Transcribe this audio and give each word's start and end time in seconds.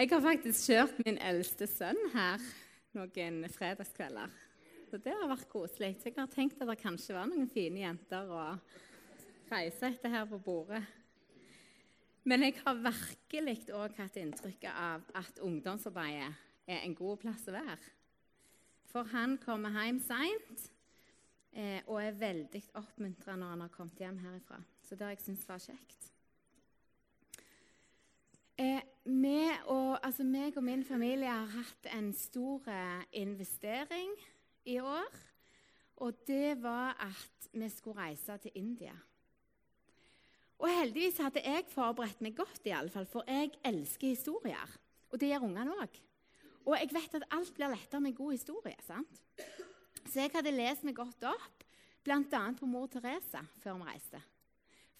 Jeg 0.00 0.08
har 0.14 0.22
faktisk 0.24 0.70
kjørt 0.70 1.00
min 1.04 1.18
eldste 1.20 1.66
sønn 1.68 1.98
her 2.14 2.40
noen 2.96 3.42
fredagskvelder. 3.52 4.30
Så 4.88 4.96
det 5.04 5.12
har 5.12 5.28
vært 5.28 5.50
koselig. 5.50 5.90
Jeg 6.00 6.14
har 6.16 6.30
tenkt 6.32 6.62
at 6.62 6.70
det 6.70 6.76
kanskje 6.80 7.12
var 7.12 7.26
noen 7.28 7.50
fine 7.52 7.82
jenter 7.82 8.30
å 8.32 8.46
reise 9.50 9.90
etter 9.90 10.14
her 10.14 10.24
på 10.30 10.38
bordet. 10.40 10.80
Men 12.24 12.46
jeg 12.46 12.56
har 12.62 12.80
virkelig 12.80 13.58
òg 13.76 13.98
hatt 14.00 14.16
inntrykk 14.22 14.64
av 14.70 15.04
at 15.20 15.42
ungdomsarbeidet 15.44 16.30
er 16.64 16.80
en 16.80 16.96
god 16.96 17.20
plass 17.26 17.44
å 17.52 17.58
være. 17.58 17.76
For 18.88 19.10
han 19.12 19.36
kommer 19.44 19.76
hjem 19.82 19.98
seint 20.06 20.64
eh, 21.52 21.84
og 21.84 22.00
er 22.00 22.16
veldig 22.16 22.64
oppmuntra 22.80 23.36
når 23.36 23.52
han 23.52 23.66
har 23.66 23.76
kommet 23.76 24.00
hjem 24.00 24.16
herifra. 24.24 24.62
Så 24.80 24.96
det 24.96 25.04
har 25.04 25.12
jeg 25.12 25.26
syntes 25.26 25.50
var 25.50 25.60
kjekt. 25.60 26.08
Eh, 28.60 28.82
og, 29.66 29.98
altså 30.04 30.24
meg 30.24 30.56
og 30.56 30.64
min 30.64 30.82
familie 30.84 31.30
har 31.32 31.48
hatt 31.54 31.86
en 31.96 32.10
stor 32.12 32.66
eh, 32.68 33.06
investering 33.22 34.10
i 34.68 34.76
år. 34.80 35.08
Og 36.04 36.18
det 36.28 36.58
var 36.62 36.98
at 37.00 37.48
vi 37.52 37.68
skulle 37.72 38.00
reise 38.00 38.36
til 38.42 38.52
India. 38.54 38.92
Og 40.60 40.68
heldigvis 40.68 41.16
hadde 41.24 41.40
jeg 41.44 41.64
forberedt 41.72 42.20
meg 42.20 42.36
godt, 42.36 42.60
i 42.68 42.74
alle 42.76 42.92
fall, 42.92 43.06
for 43.08 43.24
jeg 43.28 43.54
elsker 43.64 44.12
historier. 44.12 44.76
Og 45.10 45.20
det 45.20 45.30
gjør 45.32 45.46
ungene 45.48 45.76
òg. 45.80 45.96
Og 46.68 46.76
jeg 46.76 46.92
vet 46.92 47.16
at 47.16 47.28
alt 47.32 47.54
blir 47.56 47.72
lettere 47.72 48.00
med 48.04 48.16
god 48.16 48.32
historie. 48.36 48.76
sant? 48.84 49.22
Så 50.04 50.20
jeg 50.20 50.34
hadde 50.34 50.52
lest 50.52 50.84
meg 50.84 50.98
godt 51.00 51.24
opp, 51.32 51.64
bl.a. 52.04 52.42
på 52.60 52.68
mor 52.68 52.86
Teresa, 52.92 53.40
før 53.62 53.80
vi 53.80 53.88
reiste. 53.88 54.20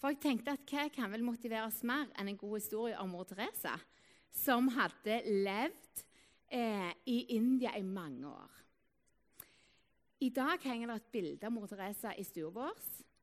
For 0.01 0.09
jeg 0.09 0.21
tenkte 0.23 0.55
at 0.55 0.65
hva 0.65 0.87
kan 0.89 1.11
vel 1.13 1.21
motivere 1.21 1.67
oss 1.67 1.83
mer 1.85 2.09
enn 2.17 2.31
en 2.31 2.39
god 2.39 2.57
historie 2.57 2.97
om 2.97 3.11
mor 3.13 3.27
Teresa, 3.29 3.75
som 4.33 4.71
hadde 4.73 5.19
levd 5.45 6.01
eh, 6.49 6.89
i 7.05 7.19
India 7.37 7.75
i 7.77 7.85
mange 7.85 8.25
år. 8.25 8.57
I 10.25 10.31
dag 10.33 10.65
henger 10.65 10.89
det 10.89 10.97
et 10.97 11.13
bilde 11.13 11.45
av 11.45 11.53
mor 11.53 11.69
Teresa 11.69 12.15
i 12.17 12.25
stua 12.25 12.49
vår. 12.55 12.81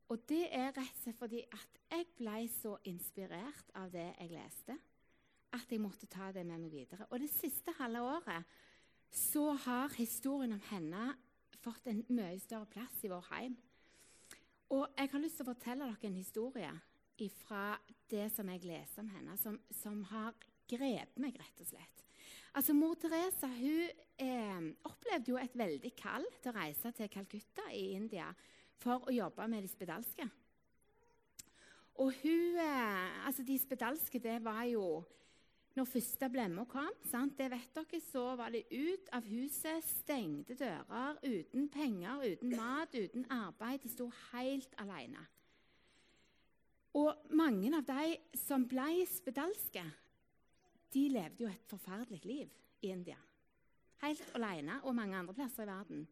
Og 0.09 0.23
det 0.31 0.45
er 0.55 0.71
rett 0.71 0.95
og 0.95 1.03
slett 1.03 1.19
fordi 1.19 1.43
at 1.51 1.81
jeg 1.91 2.07
ble 2.17 2.39
så 2.49 2.77
inspirert 2.89 3.75
av 3.77 3.91
det 3.93 4.07
jeg 4.07 4.31
leste, 4.31 4.77
at 5.53 5.69
jeg 5.69 5.83
måtte 5.83 6.09
ta 6.09 6.31
det 6.33 6.45
med 6.47 6.63
meg 6.63 6.73
videre. 6.73 7.09
Og 7.11 7.19
det 7.21 7.29
siste 7.33 7.75
halve 7.77 8.01
året 8.07 8.59
så 9.11 9.51
har 9.65 9.91
historien 9.97 10.55
om 10.55 10.63
henne 10.71 11.09
fått 11.59 11.91
en 11.91 12.05
mye 12.07 12.39
større 12.39 12.69
plass 12.71 13.03
i 13.03 13.11
vår 13.11 13.27
heim. 13.33 13.59
Og 14.69 14.85
jeg 14.97 15.09
har 15.11 15.23
lyst 15.23 15.39
til 15.39 15.47
å 15.47 15.51
fortelle 15.53 15.87
dere 15.89 16.09
en 16.09 16.19
historie 16.19 16.73
fra 17.41 17.73
det 18.09 18.29
som 18.31 18.47
jeg 18.47 18.63
leser 18.63 19.03
om 19.03 19.09
henne, 19.11 19.33
som, 19.37 19.57
som 19.81 19.97
har 20.11 20.35
grepet 20.69 21.17
meg, 21.19 21.35
rett 21.35 21.63
og 21.63 21.67
slett. 21.67 22.05
Altså, 22.55 22.73
Mor 22.73 22.95
Teresa 23.01 23.49
hun 23.51 23.89
eh, 24.21 24.69
opplevde 24.87 25.33
jo 25.33 25.39
et 25.41 25.57
veldig 25.57 25.91
kall 25.99 26.25
til 26.39 26.51
å 26.51 26.57
reise 26.57 26.93
til 26.95 27.09
Calcutta 27.11 27.65
i 27.75 27.91
India 27.97 28.29
for 28.79 29.05
å 29.05 29.13
jobbe 29.13 29.47
med 29.51 29.65
de 29.65 29.71
spedalske. 29.71 30.29
Og 31.99 32.13
hun, 32.21 32.57
eh, 32.63 33.27
altså 33.27 33.43
De 33.43 33.57
spedalske 33.59 34.21
det 34.23 34.39
var 34.45 34.63
jo 34.69 35.01
Når 35.79 35.87
første 35.87 36.27
blemma 36.27 36.65
kom, 36.67 36.95
sant, 37.07 37.37
det 37.39 37.45
vet 37.53 37.69
dere, 37.71 37.99
så 38.03 38.33
var 38.35 38.51
det 38.51 38.65
ut 38.67 39.05
av 39.15 39.23
huset, 39.31 39.85
stengte 39.87 40.57
dører, 40.59 41.15
uten 41.23 41.69
penger, 41.71 42.19
uten 42.33 42.51
mat, 42.51 42.97
uten 42.99 43.23
arbeid. 43.31 43.79
De 43.85 43.91
sto 43.93 44.09
helt 44.33 44.73
alene. 44.83 45.23
Og 46.99 47.31
mange 47.31 47.71
av 47.77 47.85
de 47.87 48.17
som 48.41 48.65
ble 48.67 49.05
spedalske, 49.07 49.85
de 50.91 51.05
levde 51.13 51.45
jo 51.45 51.51
et 51.53 51.71
forferdelig 51.71 52.19
liv 52.27 52.59
i 52.83 52.91
India. 52.91 53.15
Helt 54.03 54.35
alene, 54.35 54.81
og 54.83 54.97
mange 54.99 55.15
andre 55.15 55.37
plasser 55.37 55.63
i 55.63 55.69
verden. 55.71 56.03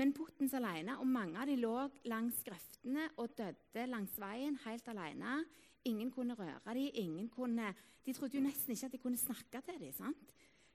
Men 0.00 0.14
Puttens 0.16 0.56
alene, 0.56 0.96
og 0.96 1.12
mange 1.18 1.36
av 1.36 1.52
de 1.52 1.58
lå 1.60 1.74
langs 2.08 2.40
grøftene 2.48 3.10
og 3.18 3.36
døde 3.36 3.84
langs 3.92 4.16
veien 4.24 4.56
helt 4.64 4.88
alene. 4.88 5.42
Ingen 5.84 6.10
kunne 6.10 6.34
røre 6.38 6.74
dem. 6.74 7.28
kunne... 7.28 7.74
De 8.02 8.12
trodde 8.12 8.36
jo 8.36 8.42
nesten 8.42 8.72
ikke 8.74 8.86
at 8.86 8.92
de 8.92 8.98
kunne 8.98 9.18
snakke 9.18 9.60
til 9.62 9.78
dem. 9.80 9.92
sant? 9.92 10.32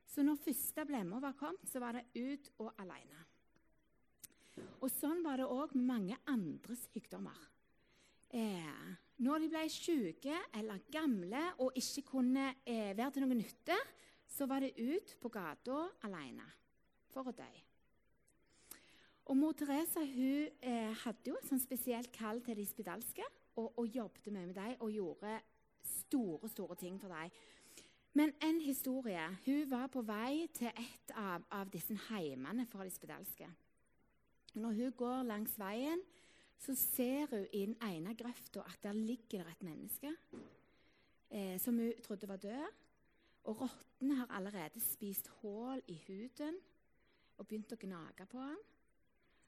Så 0.07 0.23
når 0.23 0.39
første 0.39 0.85
blemma 0.85 1.19
var 1.19 1.35
kommet, 1.35 1.67
så 1.67 1.79
var 1.79 1.97
det 1.97 2.05
ut 2.15 2.51
og 2.63 2.71
alene. 2.79 3.25
Og 4.81 4.89
Sånn 4.91 5.23
var 5.25 5.37
det 5.37 5.49
òg 5.51 5.75
med 5.75 5.85
mange 5.85 6.17
andre 6.25 6.75
sykdommer. 6.75 7.37
Eh, 8.31 8.87
når 9.23 9.43
de 9.43 9.49
ble 9.51 9.63
syke 9.71 10.35
eller 10.55 10.83
gamle 10.91 11.43
og 11.63 11.77
ikke 11.79 12.03
kunne 12.09 12.49
eh, 12.65 12.91
være 12.97 13.13
til 13.15 13.23
noen 13.23 13.39
nytte, 13.39 13.77
så 14.27 14.47
var 14.49 14.63
det 14.63 14.75
ut 14.77 15.15
på 15.21 15.31
gata 15.31 15.85
alene 16.07 16.45
for 17.13 17.29
å 17.29 17.35
dø. 17.35 17.47
Og 19.27 19.35
Mor 19.35 19.55
Teresa 19.59 20.03
hun, 20.03 20.51
eh, 20.61 20.93
hadde 21.03 21.31
jo 21.31 21.37
et 21.39 21.49
sånn 21.49 21.63
spesielt 21.63 22.11
kall 22.15 22.39
til 22.45 22.59
de 22.59 22.67
spedalske 22.67 23.25
og, 23.57 23.71
og 23.79 23.87
jobbet 23.89 24.31
mye 24.31 24.49
med 24.49 24.55
dem 24.57 24.75
og 24.79 24.91
gjorde 24.93 25.37
store, 25.83 26.49
store 26.49 26.75
ting 26.75 26.99
for 27.01 27.13
dem. 27.13 27.31
Men 28.17 28.33
en 28.41 28.61
historie. 28.61 29.37
Hun 29.45 29.69
var 29.69 29.87
på 29.93 30.01
vei 30.01 30.47
til 30.53 30.71
et 30.71 31.11
av, 31.13 31.43
av 31.51 31.69
disse 31.69 31.93
heimene 32.07 32.65
for 32.65 32.85
de 32.85 32.93
spedalske. 32.93 33.49
Når 34.57 34.79
hun 34.79 34.95
går 34.97 35.27
langs 35.27 35.53
veien, 35.59 36.01
så 36.57 36.73
ser 36.75 37.29
hun 37.29 37.45
i 37.53 37.65
den 37.67 37.75
ene 37.85 38.15
grøfta 38.17 38.63
at 38.65 38.79
der 38.83 38.97
ligger 38.97 39.45
et 39.45 39.61
menneske 39.61 40.09
eh, 41.29 41.59
som 41.61 41.77
hun 41.77 41.93
trodde 42.03 42.29
var 42.29 42.41
død. 42.41 42.73
Og 43.43 43.61
rottene 43.61 44.15
har 44.15 44.33
allerede 44.33 44.81
spist 44.81 45.29
hull 45.41 45.81
i 45.87 45.99
huden 46.07 46.57
og 47.37 47.45
begynt 47.47 47.71
å 47.71 47.79
gnage 47.79 48.25
på 48.31 48.41
ham. 48.41 48.65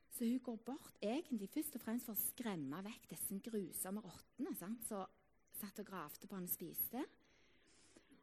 Så 0.09 0.25
hun 0.25 0.39
går 0.43 0.59
bort 0.67 0.97
egentlig 1.01 1.49
først 1.53 1.77
og 1.77 1.83
fremst 1.83 2.09
for 2.09 2.17
å 2.17 2.27
skremme 2.33 2.81
vekk 2.85 3.09
disse 3.13 3.39
grusomme 3.45 4.03
rottene 4.03 4.55
som 4.57 4.75
satt 4.83 5.81
og 5.81 5.87
gravde 5.87 6.27
på 6.27 6.35
han 6.35 6.47
og 6.47 6.51
spiste. 6.51 7.03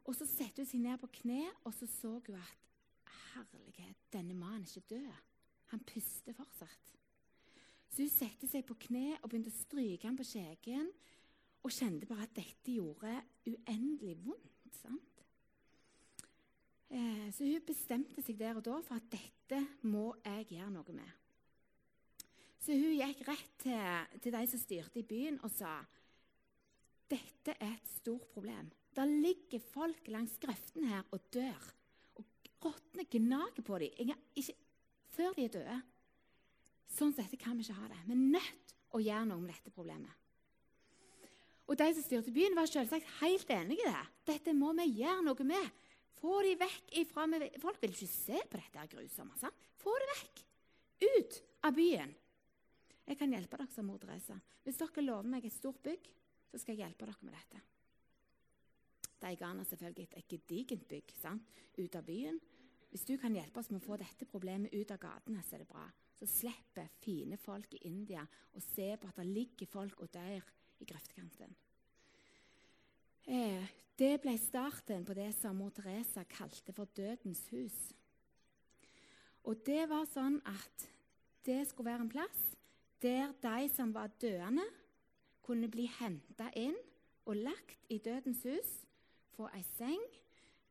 Og 0.07 0.15
så 0.15 0.27
setter 0.29 0.63
hun 0.63 0.69
seg 0.69 0.83
ned 0.83 1.01
på 1.01 1.09
kne, 1.21 1.41
og 1.65 1.73
så 1.75 1.87
så 1.89 2.13
hun 2.19 2.37
at 2.39 2.63
herlighet, 3.33 4.05
denne 4.13 4.35
mannen 4.37 4.63
er 4.63 4.77
ikke 4.77 4.95
død. 4.95 5.25
Han 5.73 5.83
puster 5.87 6.35
fortsatt. 6.37 6.93
Så 7.89 8.03
hun 8.03 8.13
setter 8.13 8.49
seg 8.49 8.65
på 8.67 8.77
kne 8.87 9.17
og 9.21 9.29
begynte 9.29 9.51
å 9.51 9.57
stryke 9.57 10.07
ham 10.07 10.17
på 10.19 10.27
skjeggen. 10.27 10.89
Og 11.65 11.73
kjente 11.73 12.07
bare 12.07 12.27
at 12.27 12.35
dette 12.37 12.71
gjorde 12.77 13.15
uendelig 13.49 14.15
vondt. 14.23 14.53
sant? 14.77 15.23
Eh, 16.89 17.27
så 17.33 17.43
hun 17.43 17.65
bestemte 17.67 18.23
seg 18.23 18.37
der 18.39 18.59
og 18.59 18.63
da 18.63 18.77
for 18.85 18.99
at 18.99 19.09
dette 19.11 19.59
må 19.89 20.11
jeg 20.23 20.53
gjøre 20.53 20.75
noe 20.77 20.95
med. 20.95 21.26
Så 22.67 22.75
hun 22.75 22.97
gikk 22.99 23.21
rett 23.29 23.51
til, 23.63 24.17
til 24.19 24.33
de 24.35 24.39
som 24.51 24.59
styrte 24.59 24.99
i 24.99 25.05
byen, 25.07 25.37
og 25.39 25.51
sa 25.55 25.77
dette 27.07 27.53
er 27.63 27.77
et 27.77 27.87
stort 27.87 28.25
problem. 28.33 28.67
Der 28.91 29.07
ligger 29.07 29.63
folk 29.63 30.09
langs 30.11 30.33
grøftene 30.43 30.89
her 30.91 31.05
og 31.15 31.29
dør. 31.31 31.69
Og 32.19 32.25
rottene 32.65 33.05
gnager 33.07 33.63
på 33.63 33.79
dem 33.79 34.11
ikke, 34.35 34.57
før 35.15 35.37
de 35.37 35.45
er 35.47 35.53
døde. 35.53 35.77
Sånn 36.91 37.15
som 37.15 37.21
dette 37.21 37.39
kan 37.39 37.55
vi 37.55 37.63
ikke 37.63 37.77
ha 37.79 37.87
det. 37.93 38.01
Vi 38.09 38.17
er 38.17 38.27
nødt 38.35 38.75
å 38.91 39.03
gjøre 39.05 39.29
noe 39.31 39.45
med 39.45 39.55
dette 39.55 39.71
problemet. 39.71 40.11
Og 41.71 41.79
De 41.79 41.87
som 41.93 42.03
styrte 42.03 42.35
byen, 42.35 42.55
var 42.59 42.67
selvsagt 42.67 43.15
helt 43.21 43.49
enige 43.55 43.87
i 43.87 43.89
det. 43.95 44.05
Dette 44.27 44.51
må 44.55 44.75
vi 44.75 44.91
gjøre 45.05 45.23
noe 45.23 45.47
med. 45.47 45.73
Få 46.19 46.41
de 46.43 46.57
vekk 46.59 46.95
ifra 46.99 47.31
Folk 47.63 47.79
vil 47.79 47.95
ikke 47.95 48.11
se 48.11 48.43
på 48.43 48.59
dette 48.59 48.87
grusomme. 48.91 49.39
Sant? 49.39 49.67
Få 49.79 49.95
det 50.03 50.13
vekk. 50.17 50.47
Ut 51.07 51.43
av 51.63 51.75
byen. 51.79 52.17
Jeg 53.07 53.17
kan 53.19 53.31
hjelpe 53.31 53.57
dere, 53.57 53.71
sa 53.71 53.83
mor 53.85 53.99
Therese. 54.01 54.35
Hvis 54.65 54.79
dere 54.81 55.03
lover 55.05 55.29
meg 55.31 55.45
et 55.47 55.55
stort 55.55 55.79
bygg, 55.85 56.09
så 56.51 56.59
skal 56.59 56.75
jeg 56.75 56.83
hjelpe 56.83 57.07
dere 57.07 57.27
med 57.27 57.37
dette. 57.37 57.61
De 59.17 59.31
ga 59.39 59.49
henne 59.49 59.65
selvfølgelig 59.65 60.09
et 60.19 60.27
gedigent 60.33 60.87
bygg 60.89 61.13
sant? 61.21 61.53
ut 61.77 61.95
av 61.95 62.05
byen. 62.07 62.39
Hvis 62.89 63.05
du 63.05 63.17
kan 63.21 63.35
hjelpe 63.35 63.61
oss 63.61 63.69
med 63.69 63.81
å 63.81 63.85
få 63.85 63.97
dette 64.01 64.25
problemet 64.29 64.73
ut 64.73 64.91
av 64.93 64.99
gatene, 65.01 65.43
så 65.45 65.55
er 65.55 65.63
det 65.63 65.69
bra. 65.69 65.85
Så 66.17 66.25
slipper 66.31 66.89
fine 67.03 67.37
folk 67.37 67.75
i 67.77 67.83
India 67.85 68.23
å 68.25 68.63
se 68.73 68.87
på 68.97 69.09
at 69.09 69.19
det 69.19 69.27
ligger 69.29 69.69
folk 69.69 70.01
og 70.01 70.09
dør 70.15 70.41
i 70.81 70.87
grøftkanten. 70.89 71.53
Eh, 73.27 73.69
det 73.99 74.15
ble 74.23 74.33
starten 74.41 75.05
på 75.05 75.13
det 75.17 75.29
som 75.37 75.57
mor 75.59 75.73
Teresa 75.75 76.23
kalte 76.31 76.73
for 76.73 76.89
Dødens 76.97 77.43
hus. 77.53 77.77
Og 79.45 79.61
det 79.67 79.83
var 79.91 80.07
sånn 80.09 80.39
at 80.47 80.87
det 81.45 81.61
skulle 81.69 81.91
være 81.91 82.07
en 82.07 82.11
plass 82.11 82.56
der 83.01 83.33
de 83.41 83.69
som 83.69 83.93
var 83.93 84.07
døende, 84.21 84.65
kunne 85.41 85.69
bli 85.71 85.85
henta 85.99 86.49
inn 86.59 86.75
og 87.25 87.35
lagt 87.35 87.85
i 87.89 87.97
dødens 88.03 88.43
hus, 88.43 88.71
få 89.35 89.47
ei 89.55 89.63
seng. 89.63 90.01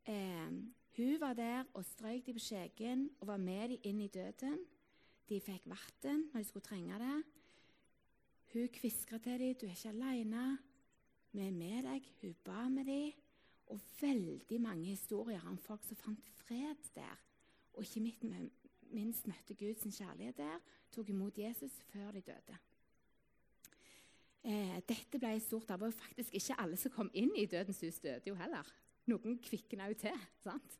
Eh, 0.06 0.50
hun 0.96 1.20
var 1.20 1.34
der 1.34 1.64
og 1.74 1.84
strøk 1.84 2.26
dem 2.26 2.36
på 2.36 2.44
skjeggen 2.44 3.10
og 3.20 3.26
var 3.26 3.40
med 3.40 3.68
dem 3.68 3.78
inn 3.84 4.00
i 4.00 4.08
døden. 4.12 4.58
De 5.28 5.40
fikk 5.40 5.66
vann 5.66 6.28
når 6.32 6.42
de 6.42 6.48
skulle 6.48 6.64
trenge 6.64 6.98
det. 7.02 7.16
Hun 8.52 8.68
kviskra 8.72 9.18
til 9.18 9.40
dem 9.40 9.54
'Du 9.54 9.66
er 9.66 9.70
ikke 9.70 9.88
alene. 9.88 10.58
Vi 11.32 11.40
er 11.40 11.50
med 11.50 11.82
deg.' 11.82 12.12
Hun 12.20 12.34
ba 12.44 12.68
med 12.68 12.84
dem. 12.84 13.12
Og 13.66 13.80
veldig 14.00 14.60
mange 14.60 14.84
historier 14.84 15.40
om 15.48 15.58
folk 15.58 15.84
som 15.84 15.96
fant 15.96 16.28
fred 16.28 16.76
der, 16.94 17.18
og 17.72 17.82
ikke 17.82 18.00
minst 18.94 19.26
møtte 19.26 19.54
Guds 19.58 19.84
kjærlighet 19.84 20.38
der, 20.38 20.58
tok 20.92 21.08
imot 21.12 21.38
Jesus 21.38 21.72
før 21.92 22.10
de 22.16 22.22
døde. 22.26 22.58
Eh, 24.46 24.76
dette 24.86 25.18
ble 25.18 25.34
stort. 25.42 25.68
Det 25.68 25.80
var 25.80 25.90
faktisk 25.90 26.34
ikke 26.38 26.60
alle 26.62 26.78
som 26.78 26.92
kom 26.94 27.10
inn 27.14 27.32
i 27.34 27.48
Dødens 27.50 27.80
hus, 27.82 27.98
døde 27.98 28.30
jo 28.30 28.36
heller. 28.38 28.68
Noen 29.10 29.40
kvikna 29.42 29.88
jo 29.90 29.98
til 29.98 30.24
sant? 30.42 30.78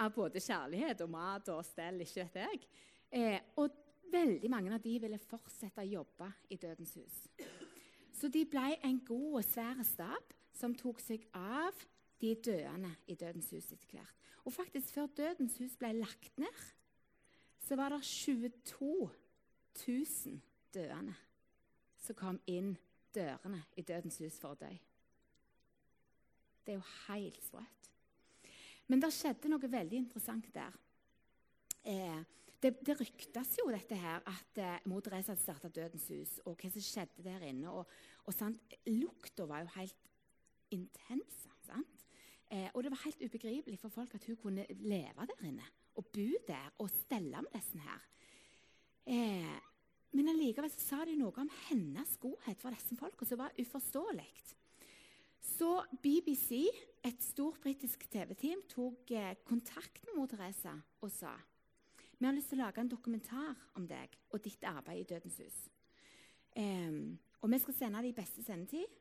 av 0.00 0.12
både 0.14 0.40
kjærlighet 0.40 1.02
og 1.04 1.10
mat 1.12 1.48
og 1.52 1.64
stell, 1.66 2.00
ikke 2.00 2.24
vet 2.24 2.38
jeg. 2.40 2.60
Eh, 3.12 3.40
og 3.60 3.74
veldig 4.12 4.50
mange 4.52 4.72
av 4.72 4.80
de 4.84 4.94
ville 5.02 5.20
fortsette 5.20 5.84
å 5.84 5.88
jobbe 5.88 6.28
i 6.52 6.58
Dødens 6.60 6.94
hus. 6.96 7.18
Så 8.16 8.30
de 8.32 8.44
ble 8.48 8.76
en 8.84 9.00
god 9.04 9.40
og 9.40 9.46
svær 9.46 9.82
stab 9.86 10.32
som 10.56 10.76
tok 10.78 11.00
seg 11.02 11.24
av 11.36 11.76
de 12.22 12.34
døende 12.44 12.92
i 13.10 13.16
Dødens 13.18 13.50
hus 13.52 13.72
etter 13.72 13.96
hvert. 13.96 14.18
Og 14.46 14.54
faktisk 14.54 14.94
før 14.94 15.10
Dødens 15.16 15.58
hus 15.60 15.76
ble 15.78 15.92
lagt 16.00 16.38
ned, 16.40 16.64
så 17.62 17.76
var 17.78 17.94
det 17.94 18.02
22 18.04 19.10
000 19.86 20.40
døende 20.74 21.14
som 22.02 22.18
kom 22.18 22.40
inn 22.50 22.74
dørene 23.14 23.62
i 23.78 23.84
Dødens 23.86 24.18
hus 24.22 24.38
for 24.40 24.56
å 24.56 24.58
dø. 24.58 24.70
Det 26.62 26.74
er 26.74 26.78
jo 26.78 26.92
helt 27.08 27.42
sprøtt. 27.44 27.90
Men 28.90 29.02
det 29.02 29.12
skjedde 29.14 29.50
noe 29.50 29.70
veldig 29.70 29.98
interessant 29.98 30.48
der. 30.54 30.74
Eh, 31.86 32.22
det, 32.62 32.74
det 32.86 32.96
ryktes 32.98 33.56
jo 33.58 33.68
dette 33.70 33.98
her 33.98 34.22
at 34.28 34.58
eh, 34.62 34.88
mor 34.90 35.02
Therese 35.02 35.32
hadde 35.32 35.42
starta 35.42 35.70
Dødens 35.70 36.08
hus, 36.12 36.36
og 36.46 36.58
hva 36.58 36.70
som 36.70 36.84
skjedde 36.86 37.24
der 37.26 37.46
inne. 37.46 37.70
Og, 37.70 37.86
og 38.26 38.58
Lukta 38.90 39.46
var 39.50 39.64
jo 39.64 39.72
helt 39.76 40.10
intens. 40.74 41.46
Sant? 41.66 42.06
Eh, 42.50 42.68
og 42.74 42.82
det 42.82 42.92
var 42.92 43.04
helt 43.04 43.22
ubegripelig 43.22 43.78
for 43.80 43.94
folk 43.94 44.14
at 44.18 44.26
hun 44.26 44.38
kunne 44.42 44.66
leve 44.82 45.30
der 45.30 45.48
inne 45.48 45.70
og 45.98 46.08
bo 46.14 46.28
der 46.48 46.72
og 46.78 46.90
stelle 46.90 47.42
med 47.44 47.52
disse 47.54 47.82
her. 47.82 48.08
Eh, 49.06 49.60
men 50.12 50.28
allikevel 50.28 50.72
sa 50.76 51.02
de 51.08 51.14
noe 51.16 51.34
om 51.40 51.50
hennes 51.68 52.16
godhet 52.20 52.60
for 52.60 52.74
disse 52.74 52.96
folka 52.98 53.28
som 53.28 53.40
var 53.40 53.54
uforståelig. 53.58 54.28
Så 55.42 55.70
BBC, 56.02 56.68
et 57.02 57.22
stort 57.24 57.58
britisk 57.64 58.04
TV-team, 58.12 58.62
tok 58.70 59.10
eh, 59.10 59.34
kontakt 59.48 60.04
med 60.06 60.18
mor 60.20 60.30
Teresa 60.30 60.76
og 61.02 61.10
sa 61.10 61.32
vi 62.22 62.28
har 62.28 62.36
lyst 62.36 62.52
til 62.52 62.60
å 62.60 62.68
lage 62.68 62.78
en 62.78 62.90
dokumentar 62.92 63.62
om 63.74 63.86
deg 63.90 64.12
og 64.30 64.44
ditt 64.44 64.62
arbeid 64.62 65.00
i 65.00 65.06
Dødens 65.10 65.40
hus. 65.42 65.56
Eh, 66.54 66.94
og 67.42 67.50
vi 67.50 67.58
skal 67.58 67.74
sende 67.74 68.02
det 68.04 68.12
i 68.12 68.14
beste 68.14 68.44
sendetid. 68.46 69.00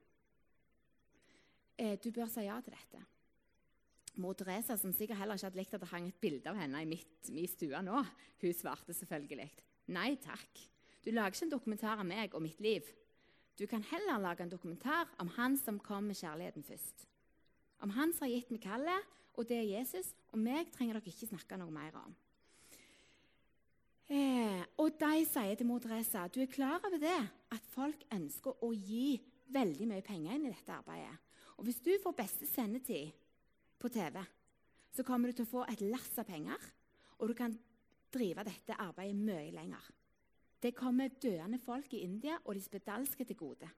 Eh, 1.78 2.00
du 2.02 2.10
bør 2.10 2.32
si 2.34 2.48
ja 2.48 2.56
til 2.66 2.74
dette. 2.74 3.04
Mor 4.20 4.36
Teresa, 4.36 4.76
som 4.78 4.92
sikkert 4.94 5.22
heller 5.22 5.40
ikke 5.40 5.48
hadde 5.48 5.60
likt 5.62 5.76
at 5.78 5.84
det 5.84 5.92
hang 5.94 6.10
et 6.10 6.22
bilde 6.22 6.52
av 6.52 6.58
henne 6.60 6.82
i 6.84 6.90
mitt, 6.90 7.30
min 7.32 7.48
stue 7.48 7.80
nå, 7.86 8.02
hun 8.42 8.58
svarte 8.58 8.96
selvfølgelig 8.96 9.50
nei 9.92 10.16
takk. 10.22 10.66
Du 11.02 11.12
lager 11.12 11.36
ikke 11.36 11.48
en 11.48 11.54
dokumentar 11.56 12.02
om 12.02 12.10
meg 12.12 12.36
og 12.38 12.44
mitt 12.44 12.60
liv. 12.64 12.86
Du 13.58 13.66
kan 13.70 13.84
heller 13.92 14.22
lage 14.22 14.44
en 14.46 14.52
dokumentar 14.52 15.10
om 15.22 15.32
han 15.38 15.58
som 15.60 15.80
kom 15.82 16.08
med 16.10 16.20
kjærligheten 16.20 16.66
først. 16.66 17.08
Om 17.82 17.94
han 17.98 18.14
som 18.14 18.28
har 18.28 18.36
gitt 18.36 18.52
meg 18.54 18.62
kallet, 18.64 19.08
og 19.38 19.48
det 19.50 19.58
er 19.58 19.72
Jesus. 19.80 20.12
Og 20.32 20.42
meg 20.42 20.70
trenger 20.74 20.98
dere 20.98 21.12
ikke 21.12 21.32
snakke 21.32 21.58
noe 21.60 21.74
mer 21.74 21.96
om. 21.98 22.14
Eh, 24.12 24.62
og 24.82 24.98
de 25.00 25.26
sier 25.26 25.56
til 25.56 25.68
mor 25.70 25.80
Teresa 25.80 26.26
du 26.28 26.42
er 26.44 26.52
klar 26.52 26.82
over 26.84 27.00
det, 27.00 27.20
at 27.56 27.70
folk 27.74 28.04
ønsker 28.12 28.60
å 28.60 28.74
gi 28.76 29.22
veldig 29.52 29.88
mye 29.88 30.04
penger 30.04 30.36
inn 30.36 30.50
i 30.50 30.52
dette 30.52 30.76
arbeidet. 30.76 31.16
Og 31.58 31.68
hvis 31.68 31.80
du 31.84 31.94
får 32.04 32.18
beste 32.18 32.48
sendetid 32.50 33.12
på 33.82 33.92
TV, 33.94 34.22
så 34.92 35.06
kommer 35.08 35.30
du 35.32 35.40
til 35.40 35.48
å 35.48 35.52
få 35.52 35.66
et 35.72 35.84
lass 35.86 36.14
av 36.22 36.28
penger, 36.30 36.70
og 37.20 37.32
du 37.32 37.36
kan 37.38 37.56
drive 38.12 38.46
dette 38.48 38.78
arbeidet 38.82 39.18
mye 39.18 39.52
lenger. 39.56 39.92
Det 40.62 40.76
kommer 40.78 41.14
døende 41.22 41.58
folk 41.62 41.94
i 41.98 42.04
India 42.06 42.38
og 42.44 42.54
de 42.56 42.62
spedalske 42.62 43.26
til 43.26 43.40
gode. 43.40 43.70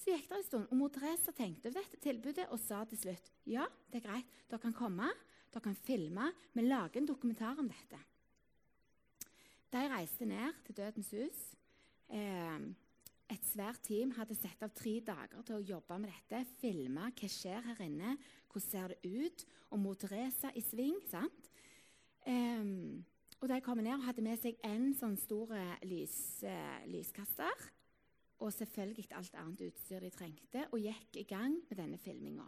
Så 0.00 0.14
gikk 0.14 0.30
det 0.30 0.36
en 0.38 0.46
stund, 0.46 0.68
og 0.70 0.78
mor 0.78 0.92
Teresa 0.94 1.32
tenkte 1.36 1.68
over 1.68 1.82
dette 1.82 1.98
tilbudet 2.00 2.46
og 2.48 2.60
sa 2.62 2.84
til 2.88 3.00
slutt 3.00 3.26
ja, 3.50 3.66
det 3.90 4.00
er 4.00 4.06
greit, 4.06 4.36
dere 4.48 4.62
kan 4.62 4.76
komme, 4.76 5.08
dere 5.50 5.64
kan 5.64 5.76
filme, 5.76 6.30
vi 6.54 6.64
lager 6.64 7.02
en 7.02 7.10
dokumentar 7.10 7.58
om 7.60 7.68
dette. 7.68 7.98
De 9.70 9.82
reiste 9.90 10.26
ned 10.26 10.62
til 10.66 10.78
Dødens 10.78 11.10
hus. 11.14 11.42
Eh, 12.10 12.62
et 13.30 13.44
svært 13.46 13.84
team 13.86 14.14
hadde 14.16 14.34
satt 14.34 14.64
av 14.66 14.72
tre 14.74 14.96
dager 15.06 15.44
til 15.46 15.58
å 15.58 15.66
jobbe 15.76 16.00
med 16.02 16.10
dette. 16.10 16.40
Filme 16.58 17.10
hva 17.12 17.30
skjer 17.30 17.62
her 17.68 17.84
inne, 17.84 18.16
hvordan 18.50 18.66
ser 18.66 18.94
det 18.94 18.98
ut, 19.06 19.46
og 19.70 19.78
mor 19.78 19.94
Teresa 19.94 20.50
i 20.54 20.60
sving. 20.60 20.98
sant? 21.10 21.50
Um, 22.26 23.04
og 23.40 23.48
jeg 23.48 23.62
kom 23.64 23.78
ned, 23.80 24.02
hadde 24.04 24.22
med 24.22 24.36
seg 24.42 24.58
en 24.66 24.90
sånn 24.94 25.16
stor 25.16 25.54
lys, 25.88 26.42
uh, 26.44 26.82
lyskaster 26.90 27.70
og 28.40 28.52
selvfølgelig 28.52 29.12
alt 29.16 29.36
annet 29.36 29.62
utstyr 29.68 30.00
de 30.00 30.10
trengte, 30.12 30.64
og 30.72 30.80
gikk 30.80 31.20
i 31.20 31.28
gang 31.28 31.58
med 31.68 31.76
denne 31.76 31.98
filminga. 32.00 32.46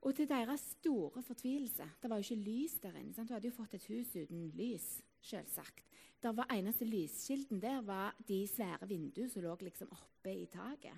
Og 0.00 0.14
til 0.16 0.28
deres 0.28 0.62
store 0.78 1.22
fortvilelse 1.22 1.84
Det 2.02 2.10
var 2.10 2.16
jo 2.16 2.24
ikke 2.24 2.44
lys 2.44 2.78
der 2.80 2.94
inne. 2.96 3.12
Sant? 3.12 3.28
Du 3.28 3.34
hadde 3.34 3.50
jo 3.50 3.52
fått 3.52 3.74
et 3.74 3.84
hus 3.90 4.14
uten 4.16 4.48
lys, 4.56 5.02
selvsagt. 5.20 5.84
Der 6.22 6.32
var 6.32 6.48
Eneste 6.52 6.84
lyskilden 6.84 7.60
der 7.60 7.82
var 7.82 8.16
de 8.28 8.46
svære 8.48 8.88
vinduene 8.88 9.30
som 9.30 9.42
lå 9.42 9.56
liksom 9.60 9.92
oppe 9.92 10.32
i 10.32 10.46
taket. 10.46 10.96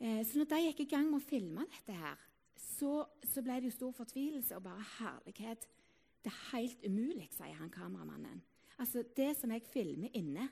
Eh, 0.00 0.26
så 0.26 0.38
når 0.38 0.50
de 0.50 0.60
gikk 0.66 0.80
i 0.80 0.90
gang 0.90 1.06
med 1.10 1.20
å 1.20 1.28
filme 1.28 1.66
dette, 1.70 1.94
her, 1.94 2.18
så, 2.56 3.04
så 3.26 3.42
ble 3.42 3.60
det 3.60 3.70
jo 3.70 3.76
stor 3.78 3.94
fortvilelse 3.96 4.56
og 4.56 4.66
bare 4.66 4.84
herlighet 4.98 5.68
det 6.24 6.32
er 6.32 6.56
helt 6.56 6.84
umulig, 6.88 7.26
sier 7.36 7.56
han 7.58 7.70
kameramannen. 7.70 8.40
Altså, 8.80 9.04
Det 9.16 9.34
som 9.36 9.50
jeg 9.52 9.62
filmer 9.68 10.08
inne, 10.16 10.48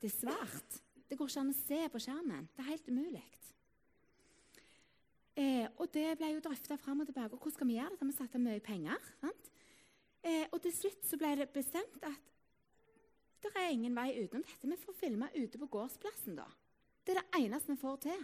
det 0.00 0.08
er 0.08 0.16
svart. 0.16 0.78
Det 1.08 1.18
går 1.18 1.28
ikke 1.28 1.40
an 1.40 1.52
å 1.52 1.56
se 1.58 1.80
på 1.92 2.00
skjermen. 2.00 2.48
Det 2.56 2.64
er 2.64 2.70
helt 2.70 2.88
umulig. 2.88 3.24
Eh, 5.34 5.66
og 5.82 5.90
det 5.92 6.14
ble 6.18 6.30
jo 6.30 6.42
drøfta 6.44 6.76
fram 6.78 7.02
og 7.02 7.08
tilbake. 7.08 7.34
Og 7.34 7.42
hvordan 7.42 7.56
skal 7.56 7.68
vi 7.68 7.76
gjøre 7.76 7.92
dette? 7.92 8.06
Vi 8.06 8.16
satte 8.16 8.40
mye 8.40 8.62
penger. 8.62 9.10
Eh, 10.24 10.46
og 10.52 10.60
til 10.62 10.72
slutt 10.72 11.04
så 11.04 11.18
ble 11.20 11.34
det 11.40 11.50
bestemt 11.52 12.06
at 12.06 12.30
det 13.44 13.50
er 13.60 13.74
ingen 13.74 13.96
vei 13.96 14.14
utenom 14.22 14.44
dette. 14.46 14.70
Vi 14.70 14.78
får 14.86 14.96
filme 14.96 15.28
ute 15.34 15.60
på 15.60 15.68
gårdsplassen, 15.74 16.38
da. 16.38 16.46
Det 17.04 17.12
er 17.12 17.20
det 17.20 17.42
eneste 17.42 17.74
vi 17.74 17.82
får 17.82 17.98
til. 18.06 18.22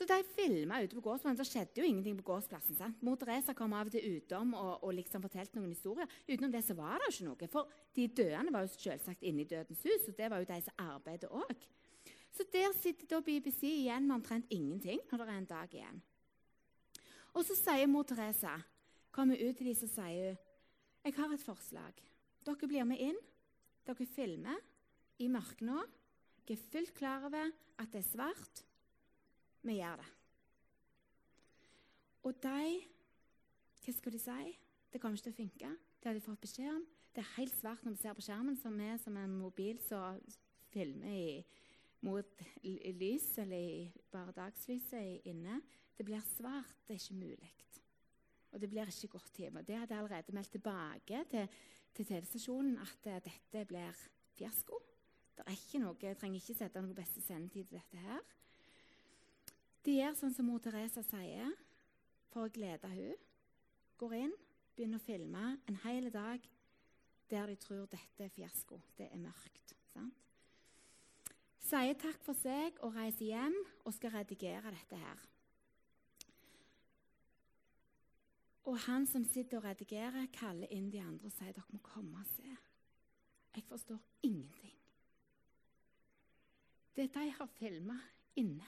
Så 0.00 0.06
de 0.08 0.16
filma 0.32 0.78
ute 0.80 0.96
på 0.96 1.02
gårdsplassen. 1.04 1.36
Det 1.36 1.44
skjedde 1.44 1.82
jo 1.82 1.84
ingenting 1.84 2.14
på 2.16 2.24
gårdsplassen. 2.30 2.76
sant? 2.78 3.02
Mor 3.04 3.18
Teresa 3.20 3.52
kom 3.52 3.74
av 3.76 3.90
og 3.90 3.92
til 3.92 4.14
utom 4.16 4.54
og, 4.56 4.78
og 4.80 4.94
liksom 4.96 5.20
fortalte 5.20 5.58
noen 5.58 5.74
historier. 5.74 6.08
Utenom 6.24 6.54
det 6.54 6.62
så 6.64 6.72
var 6.78 6.94
det 6.96 7.10
jo 7.10 7.12
ikke 7.12 7.26
noe. 7.26 7.48
For 7.52 7.74
de 7.98 8.06
døende 8.22 8.54
var 8.54 8.64
jo 8.64 8.70
selvsagt 8.72 9.26
inne 9.28 9.44
i 9.44 9.50
Dødens 9.50 9.82
hus, 9.84 10.06
og 10.08 10.16
det 10.16 10.30
var 10.32 10.40
jo 10.40 10.48
de 10.48 10.56
som 10.64 10.80
arbeidet 10.86 11.28
òg. 11.28 11.66
Så 12.32 12.46
der 12.48 12.72
sitter 12.78 13.10
da 13.10 13.18
BBC 13.26 13.66
igjen 13.68 14.06
med 14.08 14.16
omtrent 14.16 14.48
ingenting 14.48 15.04
når 15.10 15.20
det 15.20 15.26
er 15.26 15.42
en 15.42 15.50
dag 15.52 15.76
igjen. 15.76 16.00
Og 17.36 17.44
så 17.44 17.58
sier 17.60 17.92
mor 17.92 18.08
Teresa, 18.08 18.56
kommer 19.12 19.36
ut 19.36 19.60
til 19.60 19.68
de 19.68 19.76
som 19.82 19.92
sier 19.98 20.32
hun, 20.32 20.40
jeg 21.04 21.16
har 21.16 21.32
et 21.32 21.44
forslag. 21.44 22.00
Dere 22.44 22.68
blir 22.72 22.88
med 22.88 23.04
inn. 23.04 23.20
Dere 23.84 24.08
filmer 24.08 24.56
i 25.20 25.28
mørket 25.32 25.64
nå. 25.68 25.84
Jeg 26.48 26.56
er 26.56 26.66
fullt 26.72 26.96
klar 26.96 27.28
over 27.28 27.52
at 27.80 27.92
det 27.92 28.00
er 28.00 28.08
svart 28.08 28.64
vi 29.62 29.76
gjør 29.78 30.00
det. 30.00 30.08
Og 32.22 32.42
de 32.42 32.80
Hva 33.80 33.92
skal 33.96 34.12
de 34.12 34.18
si? 34.20 34.56
Det 34.92 35.00
kommer 35.00 35.16
ikke 35.16 35.30
til 35.30 35.32
å 35.32 35.40
funke. 35.40 35.70
Det 36.00 36.08
har 36.08 36.16
de 36.16 36.24
fått 36.24 36.42
beskjed 36.42 36.68
om. 36.74 36.82
Det 37.14 37.22
er 37.22 37.34
helt 37.38 37.54
svart 37.56 37.84
når 37.84 37.94
vi 37.94 38.02
ser 38.02 38.14
på 38.14 38.24
skjermen, 38.26 38.58
som 38.60 38.76
er 38.80 38.98
som 39.00 39.16
en 39.16 39.38
mobil 39.40 39.80
som 39.82 40.20
filmer 40.70 41.16
i, 41.16 41.40
mot 42.06 42.44
lys, 43.00 43.26
eller 43.42 43.88
bare 44.12 44.36
dagslyset 44.36 45.26
inne. 45.28 45.58
Det 45.96 46.06
blir 46.06 46.22
svart. 46.36 46.76
Det 46.86 46.96
er 46.96 47.02
ikke 47.02 47.18
mulig. 47.24 47.50
Og 48.52 48.60
det 48.60 48.70
blir 48.70 48.88
ikke 48.88 49.08
godt 49.08 49.36
hjemme. 49.38 49.62
Det 49.62 49.78
hadde 49.78 49.94
jeg 49.94 50.02
allerede 50.02 50.34
meldt 50.34 50.50
tilbake 50.50 51.24
til, 51.30 51.48
til 51.94 52.06
TV-stasjonen 52.06 52.78
at 52.82 53.06
uh, 53.06 53.18
dette 53.24 53.64
blir 53.66 54.04
fiasko. 54.38 54.80
Det 55.36 55.44
er 55.46 55.56
ikke 55.56 55.82
noe, 55.82 55.96
Jeg 56.02 56.18
trenger 56.18 56.40
ikke 56.40 56.58
sette 56.58 56.82
noen 56.82 56.94
beste 56.94 57.22
sendetid 57.22 57.70
til 57.70 57.78
dette 57.78 58.02
her. 58.02 58.24
De 59.84 59.96
gjør 59.96 60.16
sånn 60.18 60.34
som 60.36 60.48
mor 60.50 60.60
Teresa 60.60 61.02
sier, 61.06 61.52
for 62.30 62.46
å 62.46 62.52
glede 62.52 62.88
hun. 62.92 63.20
Går 64.00 64.16
inn, 64.18 64.34
begynner 64.76 65.00
å 65.00 65.04
filme 65.04 65.44
en 65.68 65.78
hel 65.84 66.10
dag 66.12 66.44
der 67.30 67.46
de 67.46 67.56
tror 67.62 67.86
dette 67.90 68.26
er 68.26 68.32
fiasko. 68.34 68.80
Det 68.98 69.08
er 69.08 69.20
mørkt. 69.20 69.74
sant? 69.92 70.16
Sier 71.70 71.94
takk 71.98 72.22
for 72.24 72.34
seg 72.34 72.78
og 72.82 72.96
reiser 72.96 73.28
hjem 73.28 73.56
og 73.84 73.94
skal 73.94 74.14
redigere 74.14 74.72
dette 74.74 74.98
her. 74.98 75.28
Og 78.70 78.76
han 78.86 79.06
som 79.06 79.24
sitter 79.24 79.58
og 79.58 79.64
redigerer, 79.64 80.26
kaller 80.34 80.70
inn 80.74 80.90
de 80.90 81.00
andre 81.02 81.30
og 81.30 81.34
sier 81.34 81.54
dere 81.54 81.74
må 81.74 81.80
komme 81.82 82.20
og 82.20 82.28
se. 82.34 82.56
Jeg 83.54 83.64
forstår 83.66 83.98
ingenting. 84.26 84.76
Det 86.94 87.08
de 87.14 87.30
har 87.38 87.50
filma 87.58 87.96
inne 88.38 88.66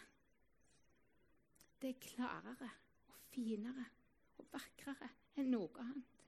det 1.82 1.90
er 1.90 2.00
klarere 2.00 2.70
og 3.10 3.14
finere 3.32 3.84
og 4.38 4.46
vakrere 4.52 5.08
enn 5.40 5.50
noe 5.50 5.82
annet. 5.82 6.20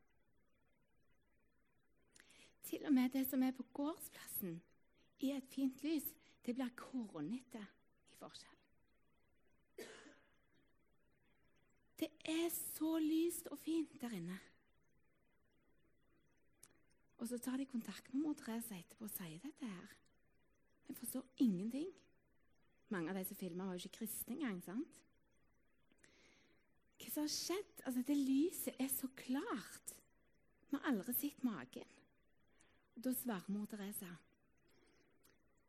Til 2.64 2.86
og 2.88 2.94
med 2.96 3.12
det 3.14 3.22
som 3.28 3.42
er 3.44 3.54
på 3.54 3.66
gårdsplassen, 3.76 4.56
i 5.22 5.30
et 5.30 5.46
fint 5.48 5.82
lys, 5.84 6.06
det 6.44 6.56
blir 6.56 6.72
kornete 6.76 7.60
i 8.10 8.16
forskjell. 8.18 8.50
Det 12.00 12.10
er 12.28 12.48
så 12.50 12.96
lyst 12.98 13.46
og 13.54 13.58
fint 13.62 13.94
der 14.00 14.16
inne. 14.18 14.40
Og 17.22 17.28
så 17.30 17.38
tar 17.38 17.56
de 17.56 17.66
kontakt 17.70 18.10
med 18.12 18.24
mor 18.24 18.34
Therese 18.36 18.74
etterpå 18.74 19.06
og 19.06 19.14
sier 19.14 19.38
dette 19.40 19.68
her. 19.70 19.94
Vi 20.88 20.98
forstår 20.98 21.24
ingenting. 21.40 21.88
Mange 22.92 23.10
av 23.10 23.16
de 23.16 23.24
som 23.24 23.38
filmer, 23.38 23.64
var 23.64 23.78
jo 23.78 23.86
ikke 23.86 24.00
kristne 24.02 24.34
engang. 24.34 24.60
sant? 24.64 25.00
Som 27.14 27.22
har 27.22 27.30
skjedd? 27.30 27.82
Altså, 27.86 28.02
Det 28.02 28.16
lyset 28.16 28.74
er 28.80 28.88
så 28.90 29.08
klart. 29.16 29.96
Vi 30.70 30.76
har 30.76 30.88
aldri 30.90 31.12
sett 31.14 31.44
maken. 31.44 31.90
Og 32.96 33.04
Da 33.04 33.12
svarer 33.14 33.50
mor 33.52 33.66
Teresa 33.66 34.10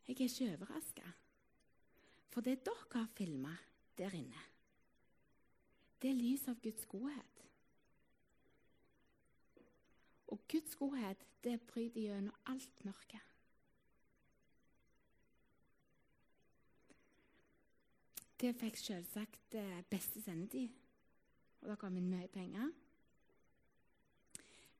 jeg 0.07 0.13
er 0.19 0.23
ikke 0.23 0.53
overraska. 0.53 1.11
For 2.29 2.41
det 2.41 2.65
dere 2.65 2.91
har 2.91 3.07
filma 3.17 3.57
der 3.97 4.13
inne, 4.13 4.41
det 6.01 6.09
er 6.09 6.19
lys 6.19 6.47
av 6.47 6.59
Guds 6.61 6.85
godhet. 6.85 7.41
Og 10.27 10.43
Guds 10.51 10.75
godhet, 10.75 11.25
det 11.43 11.61
bryter 11.61 12.01
gjennom 12.01 12.35
alt 12.45 12.85
mørke. 12.85 13.21
Det 18.41 18.51
fikk 18.59 18.77
selvsagt 18.77 19.55
eh, 19.55 19.81
beste 19.89 20.21
sendetid, 20.21 20.69
og 21.65 21.71
det 21.73 21.79
kom 21.81 21.95
inn 21.97 22.11
mye 22.11 22.29
penger. 22.29 22.69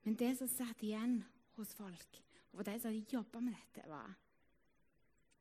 Men 0.06 0.14
det 0.14 0.36
som 0.38 0.50
satt 0.50 0.84
igjen 0.86 1.18
hos 1.56 1.74
folk, 1.74 2.20
og 2.52 2.60
for 2.60 2.68
de 2.68 2.76
som 2.78 2.92
hadde 2.92 3.10
jobba 3.10 3.42
med 3.42 3.56
dette, 3.58 3.88
var 3.90 4.14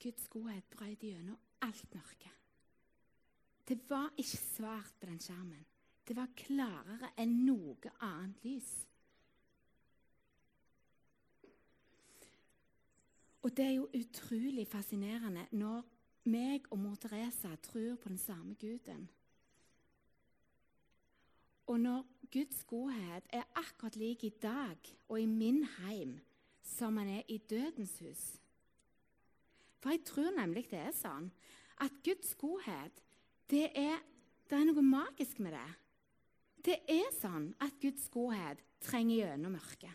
Guds 0.01 0.25
godhet 0.33 0.65
brøt 0.73 1.05
gjennom 1.05 1.37
alt 1.63 1.93
mørke. 1.93 2.31
Det 3.65 3.77
var 3.89 4.09
ikke 4.17 4.41
svart 4.41 4.97
på 4.99 5.09
den 5.09 5.21
skjermen. 5.21 5.63
Det 6.05 6.17
var 6.17 6.33
klarere 6.37 7.13
enn 7.21 7.39
noe 7.45 7.93
annet 8.05 8.43
lys. 8.45 8.73
Og 13.45 13.53
det 13.53 13.65
er 13.65 13.75
jo 13.77 13.89
utrolig 13.93 14.65
fascinerende 14.69 15.45
når 15.53 15.85
meg 16.33 16.65
og 16.73 16.81
mor 16.81 16.97
Teresa 16.97 17.53
tror 17.61 17.95
på 18.01 18.09
den 18.09 18.17
samme 18.21 18.57
guden. 18.57 19.05
Og 21.67 21.79
når 21.79 22.05
Guds 22.33 22.63
godhet 22.67 23.27
er 23.33 23.45
akkurat 23.55 23.95
lik 23.95 24.23
i 24.23 24.33
dag 24.41 24.77
og 25.07 25.21
i 25.21 25.25
min 25.25 25.63
heim 25.79 26.17
som 26.65 26.97
han 26.97 27.09
er 27.09 27.23
i 27.27 27.37
dødens 27.37 27.99
hus. 27.99 28.23
For 29.79 29.93
jeg 29.93 30.03
tror 30.05 30.31
nemlig 30.33 30.65
det 30.71 30.81
er 30.81 30.95
sånn 30.97 31.29
at 31.83 31.97
Guds 32.05 32.33
godhet 32.41 33.01
det 33.51 33.67
er, 33.77 33.99
det 34.49 34.57
er 34.57 34.65
noe 34.65 34.81
magisk 34.81 35.39
med 35.45 35.53
det. 35.53 35.67
Det 36.65 36.79
er 36.89 37.11
sånn 37.13 37.51
at 37.61 37.77
Guds 37.81 38.07
godhet 38.09 38.61
trenger 38.81 39.19
gjennom 39.19 39.53
mørket. 39.53 39.93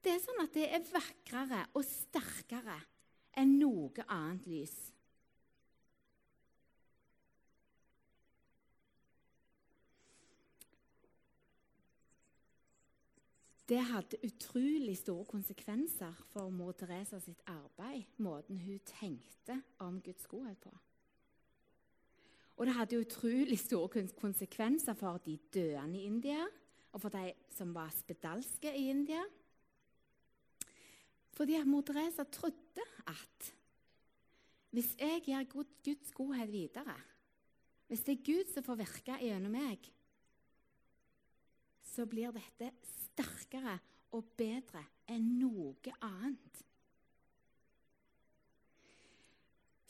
Det 0.00 0.14
er 0.14 0.22
sånn 0.22 0.40
at 0.40 0.54
det 0.56 0.68
er 0.72 0.86
vakrere 0.88 1.64
og 1.76 1.84
sterkere 1.84 2.78
enn 3.36 3.58
noe 3.60 4.06
annet 4.08 4.46
lys. 4.48 4.76
Det 13.68 13.80
hadde 13.84 14.16
utrolig 14.24 14.96
store 14.96 15.24
konsekvenser 15.28 16.12
for 16.32 16.48
mor 16.48 16.72
Teresa 16.72 17.18
sitt 17.20 17.42
arbeid, 17.46 18.06
måten 18.16 18.56
hun 18.64 18.78
tenkte 18.88 19.58
om 19.84 19.98
Guds 20.00 20.26
godhet 20.26 20.56
på. 20.62 20.72
Og 22.56 22.66
det 22.66 22.74
hadde 22.74 23.00
utrolig 23.00 23.58
store 23.60 24.06
konsekvenser 24.16 24.96
for 24.98 25.20
de 25.26 25.36
døende 25.54 26.00
i 26.00 26.06
India, 26.08 26.46
og 26.92 27.00
for 27.00 27.12
de 27.12 27.32
som 27.54 27.74
var 27.74 27.92
spedalske 27.92 28.72
i 28.72 28.88
India. 28.90 29.20
Fordi 31.36 31.60
mor 31.64 31.84
Teresa 31.86 32.24
trodde 32.24 32.88
at 33.06 33.52
hvis 34.70 34.96
jeg 34.98 35.22
gir 35.24 35.44
Guds 35.44 36.12
godhet 36.12 36.52
videre, 36.52 36.96
hvis 37.86 38.00
det 38.00 38.18
er 38.18 38.24
Gud 38.24 38.50
som 38.52 38.64
får 38.64 38.80
virke 38.80 39.20
gjennom 39.20 39.52
meg, 39.52 39.92
så 41.98 42.06
blir 42.06 42.30
dette 42.30 42.70
sterkere 42.86 43.74
og 44.14 44.30
bedre 44.38 44.84
enn 45.10 45.32
noe 45.40 45.94
annet. 46.06 46.60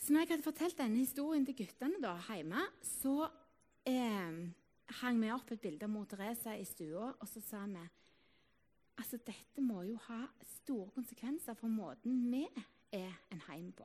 Så 0.01 0.15
når 0.15 0.25
jeg 0.25 0.31
hadde 0.31 0.47
fortalt 0.47 0.79
denne 0.79 1.03
historien 1.03 1.45
til 1.45 1.59
guttene 1.59 2.01
da, 2.01 2.15
hjemme, 2.31 2.63
så 2.81 3.27
eh, 3.85 4.39
hang 5.03 5.21
vi 5.21 5.33
opp 5.35 5.53
et 5.53 5.61
bilde 5.61 5.85
av 5.85 5.93
mor 5.93 6.07
Teresa 6.09 6.55
i 6.57 6.65
stua, 6.65 7.11
og 7.13 7.29
så 7.29 7.43
sa 7.45 7.67
vi 7.69 7.85
altså 8.99 9.21
dette 9.23 9.63
må 9.63 9.83
jo 9.87 9.99
ha 10.09 10.23
store 10.49 10.89
konsekvenser 10.97 11.55
for 11.61 11.71
måten 11.71 12.25
vi 12.33 12.47
er 12.97 13.13
en 13.29 13.45
heim 13.51 13.69
på. 13.77 13.85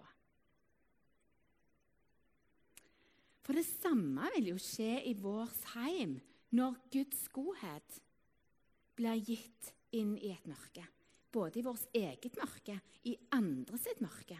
For 3.43 3.59
det 3.59 3.67
samme 3.67 4.31
vil 4.37 4.53
jo 4.53 4.63
skje 4.63 5.03
i 5.11 5.13
vårt 5.19 5.67
heim 5.75 6.15
når 6.55 6.79
Guds 6.95 7.27
godhet 7.35 7.99
blir 8.95 9.21
gitt 9.25 9.73
inn 9.93 10.17
i 10.17 10.31
et 10.33 10.47
mørke. 10.49 10.85
Både 11.33 11.59
i 11.59 11.65
vårt 11.65 11.85
eget 11.97 12.37
mørke, 12.37 12.79
i 13.09 13.17
andre 13.33 13.77
sitt 13.81 14.01
mørke. 14.01 14.37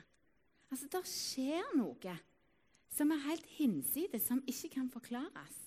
Altså, 0.72 0.88
Det 0.88 1.06
skjer 1.10 1.76
noe 1.78 2.18
som 2.94 3.12
er 3.12 3.26
helt 3.26 3.46
hinsides, 3.58 4.28
som 4.28 4.44
ikke 4.48 4.70
kan 4.76 4.90
forklares. 4.94 5.60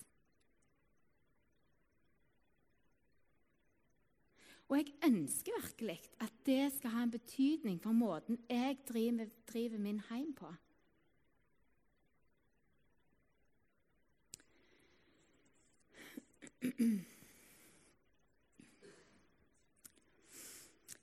Og 4.67 4.77
jeg 4.77 4.93
ønsker 5.07 5.51
virkelig 5.61 6.01
at 6.19 6.33
det 6.45 6.73
skal 6.75 6.89
ha 6.91 7.03
en 7.03 7.11
betydning 7.11 7.81
for 7.83 7.91
måten 7.95 8.39
jeg 8.49 8.77
driver, 8.87 9.25
driver 9.47 9.77
min 9.79 10.01
heim 10.09 10.33
på. 10.35 10.53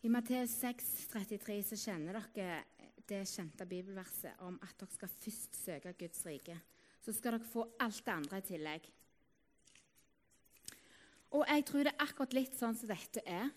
I 0.05 0.11
Matteus 0.13 0.53
6, 0.61 0.89
33 1.09 1.55
så 1.65 1.77
kjenner 1.81 2.19
dere 2.37 2.59
det 3.09 3.23
kjente 3.25 3.65
bibelverset 3.65 4.37
om 4.45 4.59
at 4.61 4.75
dere 4.77 4.93
skal 4.93 5.13
først 5.15 5.55
søke 5.57 5.95
Guds 5.97 6.19
rike. 6.29 6.57
Så 7.01 7.15
skal 7.17 7.39
dere 7.39 7.47
få 7.49 7.63
alt 7.81 8.03
det 8.05 8.13
andre 8.13 8.41
i 8.43 8.45
tillegg. 8.45 8.89
Og 11.33 11.49
jeg 11.49 11.65
tror 11.65 11.89
det 11.89 11.95
er 11.95 12.05
akkurat 12.05 12.37
litt 12.37 12.59
sånn 12.59 12.77
som 12.77 12.91
dette 12.91 13.23
er. 13.25 13.49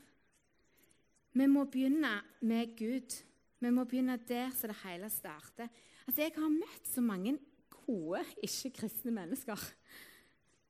Vi 1.36 1.48
må 1.51 1.66
begynne 1.68 2.13
med 2.48 2.72
Gud. 2.80 3.18
Vi 3.60 3.72
må 3.75 3.84
begynne 3.84 4.16
der 4.30 4.54
så 4.56 4.70
det 4.72 4.77
hele 4.86 5.10
starter. 5.12 5.68
Altså, 6.06 6.22
Jeg 6.22 6.32
har 6.38 6.54
møtt 6.54 6.88
så 6.88 7.04
mange 7.04 7.34
gode, 7.74 8.22
ikke-kristne 8.39 9.12
mennesker, 9.12 9.66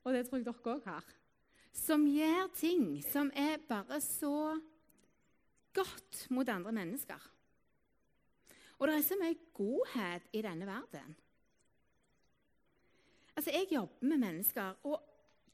og 0.02 0.18
det 0.18 0.26
tror 0.26 0.42
jeg 0.42 0.50
dere 0.50 0.74
òg 0.74 0.90
har, 0.90 1.06
som 1.70 2.08
gjør 2.10 2.50
ting 2.58 2.98
som 3.06 3.30
er 3.38 3.62
bare 3.70 4.02
så 4.02 4.58
godt 5.78 6.26
mot 6.34 6.50
andre 6.50 6.74
mennesker. 6.76 7.30
Og 8.78 8.88
det 8.88 8.98
er 8.98 9.06
så 9.06 9.18
mye 9.18 9.38
godhet 9.58 10.28
i 10.34 10.42
denne 10.46 10.68
verden. 10.70 11.16
Altså, 13.38 13.52
Jeg 13.52 13.68
jobber 13.72 14.06
med 14.06 14.18
mennesker, 14.18 14.74
og 14.84 15.02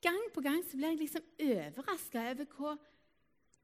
gang 0.01 0.23
på 0.33 0.41
gang 0.41 0.63
så 0.63 0.77
blir 0.77 0.87
jeg 0.87 0.97
liksom 0.97 1.23
overraska 1.39 2.19
over 2.31 2.45
hvor, 2.55 2.77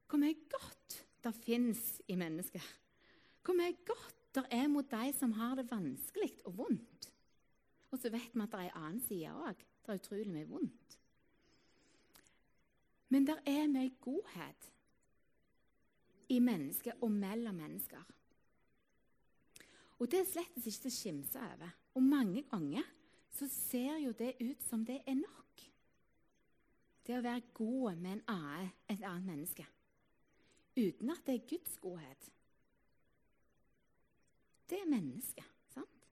hvor, 0.08 0.18
mye 0.18 0.36
godt 0.52 1.06
det 1.24 1.34
fins 1.34 2.02
i 2.08 2.14
mennesker. 2.14 2.64
Hvor 3.44 3.56
mye 3.56 3.76
godt 3.86 4.16
det 4.34 4.44
er 4.50 4.68
mot 4.68 4.90
de 4.90 5.12
som 5.18 5.32
har 5.32 5.54
det 5.54 5.70
vanskelig 5.70 6.32
og 6.44 6.56
vondt. 6.56 7.12
Og 7.90 7.98
så 7.98 8.10
vet 8.10 8.34
vi 8.34 8.42
at 8.42 8.52
det 8.52 8.60
er 8.60 8.68
en 8.68 8.82
annen 8.84 9.00
side 9.02 9.32
òg. 9.32 9.64
Det 9.82 9.92
er 9.92 10.02
utrolig 10.02 10.30
mye 10.30 10.48
vondt. 10.48 10.98
Men 13.08 13.26
det 13.26 13.40
er 13.46 13.66
mye 13.66 13.90
godhet 14.00 14.70
i 16.30 16.38
mennesker 16.42 17.02
og 17.02 17.12
mellom 17.12 17.58
mennesker. 17.58 18.02
Og 20.00 20.08
det 20.08 20.22
er 20.22 20.30
slett 20.30 20.56
ikke 20.56 20.72
til 20.86 20.90
å 20.90 20.94
skimse 20.94 21.42
over. 21.44 21.74
Og 21.98 22.04
mange 22.06 22.44
ganger 22.48 22.86
så 23.36 23.48
ser 23.50 23.98
jo 24.00 24.14
det 24.16 24.32
ut 24.40 24.62
som 24.64 24.84
det 24.86 25.00
er 25.04 25.18
nok. 25.18 25.64
Det 27.06 27.16
å 27.18 27.24
være 27.24 27.52
god 27.56 27.98
med 28.00 28.12
en 28.12 28.24
annen, 28.32 28.70
et 28.88 29.02
annet 29.02 29.26
menneske. 29.26 29.66
Uten 30.78 31.10
at 31.12 31.24
det 31.26 31.36
er 31.36 31.48
Guds 31.50 31.76
godhet. 31.82 32.30
Det 34.70 34.78
er 34.78 34.88
mennesket. 34.88 35.46
sant? 35.74 36.06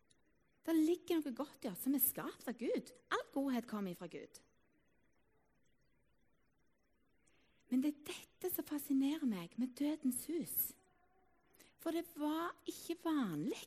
Det 0.66 0.74
ligger 0.74 1.22
noe 1.22 1.36
godt 1.36 1.64
i 1.64 1.70
oss 1.70 1.84
som 1.86 1.94
er 1.94 2.02
skapt 2.02 2.48
av 2.50 2.58
Gud. 2.58 2.92
All 3.14 3.26
godhet 3.32 3.68
kommer 3.70 3.94
fra 3.94 4.10
Gud. 4.10 4.40
Men 7.68 7.82
det 7.84 7.92
er 7.92 8.12
dette 8.12 8.50
som 8.54 8.66
fascinerer 8.66 9.28
meg 9.28 9.52
med 9.60 9.74
Dødens 9.76 10.24
hus. 10.30 10.56
For 11.82 11.94
det 11.94 12.04
var 12.18 12.54
ikke 12.68 12.98
vanlig. 13.04 13.60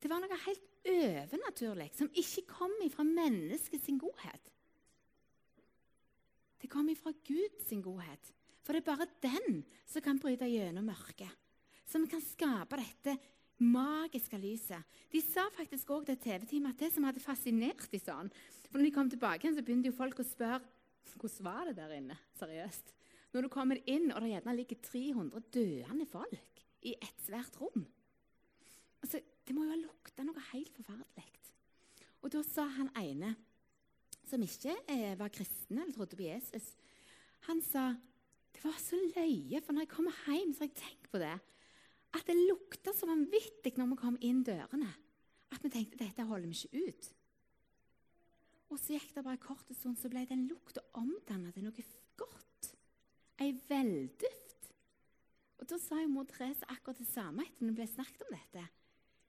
Det 0.00 0.10
var 0.10 0.22
noe 0.22 0.38
helt 0.46 0.72
overnaturlig 0.86 1.90
som 1.96 2.10
ikke 2.14 2.46
kom 2.50 2.74
ifra 2.86 3.04
menneskets 3.06 3.90
godhet. 3.98 4.52
Det 6.62 6.70
kom 6.72 6.88
ifra 6.90 7.12
Guds 7.26 7.72
godhet. 7.82 8.32
For 8.64 8.74
det 8.74 8.82
er 8.82 8.90
bare 8.90 9.06
den 9.22 9.62
som 9.86 10.02
kan 10.02 10.18
bryte 10.18 10.48
gjennom 10.50 10.88
mørket. 10.88 11.30
Som 11.86 12.06
kan 12.10 12.22
skape 12.22 12.80
dette 12.80 13.14
magiske 13.62 14.38
lyset. 14.40 14.82
De 15.12 15.20
sa 15.22 15.46
faktisk 15.54 15.90
òg 15.94 16.08
til 16.08 16.18
TV-teamet 16.24 16.74
at 16.74 16.82
det 16.82 16.90
som 16.94 17.06
hadde 17.06 17.22
fascinert 17.22 17.86
dem 17.92 18.02
sånn 18.02 18.32
For 18.66 18.78
når 18.78 18.88
de 18.88 18.94
kom 18.96 19.10
tilbake, 19.10 19.52
så 19.54 19.62
begynte 19.62 19.92
jo 19.92 19.96
folk 19.96 20.18
å 20.20 20.26
spørre 20.26 20.60
hvordan 21.14 21.46
var 21.46 21.68
det 21.68 21.76
der 21.78 21.94
inne. 21.96 22.18
Seriøst. 22.38 22.92
Når 23.32 23.46
du 23.46 23.48
kommer 23.52 23.78
inn, 23.86 24.10
og 24.12 24.22
det 24.22 24.32
gjerne 24.32 24.56
ligger 24.56 24.82
300 24.82 25.42
døende 25.54 26.06
folk 26.10 26.62
i 26.86 26.94
et 27.02 27.24
svært 27.24 27.56
rom 27.60 27.86
altså, 29.02 29.20
Det 29.46 29.54
må 29.54 29.64
jo 29.64 29.74
ha 29.74 29.78
lukta 29.78 30.24
noe 30.26 30.42
helt 30.52 30.74
forferdelig. 30.74 31.26
Og 32.26 32.32
da 32.34 32.40
sa 32.42 32.64
han 32.74 32.88
ene, 32.98 33.36
som 34.26 34.42
ikke 34.42 34.72
eh, 34.90 35.12
var 35.18 35.30
kristen 35.30 35.78
eller 35.78 35.92
trodde 35.94 36.18
på 36.18 36.26
Jesus, 36.26 36.72
han 37.46 37.60
sa 37.62 37.92
det 38.56 38.64
var 38.64 38.78
så 38.80 38.96
løye, 38.98 39.60
for 39.60 39.76
når 39.76 39.84
jeg 39.84 39.92
kommer 39.92 40.16
hjem, 40.26 40.54
så 40.54 40.64
har 40.64 40.70
jeg 40.70 40.78
tenkt 40.80 41.10
på 41.12 41.20
det. 41.20 41.34
At 42.16 42.24
det 42.26 42.36
lukta 42.48 42.94
så 42.96 43.06
vanvittig 43.06 43.74
når 43.76 43.90
vi 43.92 43.98
kom 44.00 44.16
inn 44.24 44.40
dørene. 44.46 44.88
At 45.52 45.62
vi 45.62 45.70
tenkte 45.70 46.00
dette 46.00 46.24
holder 46.26 46.48
vi 46.48 46.56
ikke 46.56 46.88
ut. 46.88 47.10
Og 48.70 48.80
så 48.82 48.96
gikk 48.96 49.12
det 49.14 49.24
bare 49.24 49.38
en 49.38 49.44
kort 49.44 49.68
stund, 49.70 49.96
så 49.98 50.10
ble 50.10 50.24
den 50.28 50.46
lukta 50.50 50.82
omdanna 50.98 51.52
til 51.54 51.66
noe 51.66 51.86
godt. 52.18 52.70
Ei 53.42 53.52
velduft. 53.68 54.70
Og 55.60 55.68
da 55.70 55.78
sa 55.80 56.00
jo 56.02 56.12
mor 56.12 56.26
Therese 56.30 56.66
akkurat 56.72 56.98
det 57.00 57.08
samme 57.08 57.46
etter 57.46 57.68
det 57.70 57.76
ble 57.78 57.86
snakket 57.90 58.26
om 58.26 58.34
dette. 58.34 58.64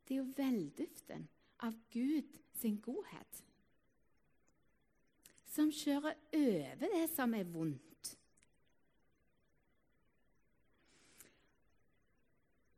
Det 0.08 0.16
er 0.16 0.22
jo 0.22 0.32
velduften 0.38 1.28
av 1.66 1.78
Gud 1.94 2.42
sin 2.58 2.82
godhet 2.84 3.44
som 5.58 5.72
kjører 5.74 6.14
over 6.38 6.92
det 6.94 7.06
som 7.10 7.34
er 7.34 7.48
vondt. 7.50 8.12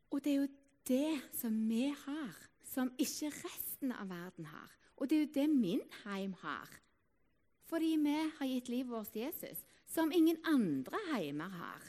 Og 0.09 0.23
det 0.23 0.31
er 0.31 0.37
jo 0.39 0.51
det 0.87 1.19
som 1.37 1.57
vi 1.69 1.89
har, 2.05 2.37
som 2.71 2.91
ikke 2.97 3.33
resten 3.35 3.91
av 3.91 4.07
verden 4.09 4.47
har. 4.49 4.78
Og 4.99 5.09
det 5.09 5.15
er 5.15 5.25
jo 5.25 5.33
det 5.33 5.49
min 5.49 5.81
heim 6.03 6.35
har. 6.41 6.69
Fordi 7.69 7.95
vi 8.01 8.15
har 8.37 8.49
gitt 8.49 8.69
livet 8.69 8.91
vårt 8.91 9.11
til 9.13 9.27
Jesus, 9.27 9.63
som 9.87 10.11
ingen 10.11 10.37
andre 10.45 10.99
heimer 11.13 11.49
har. 11.49 11.85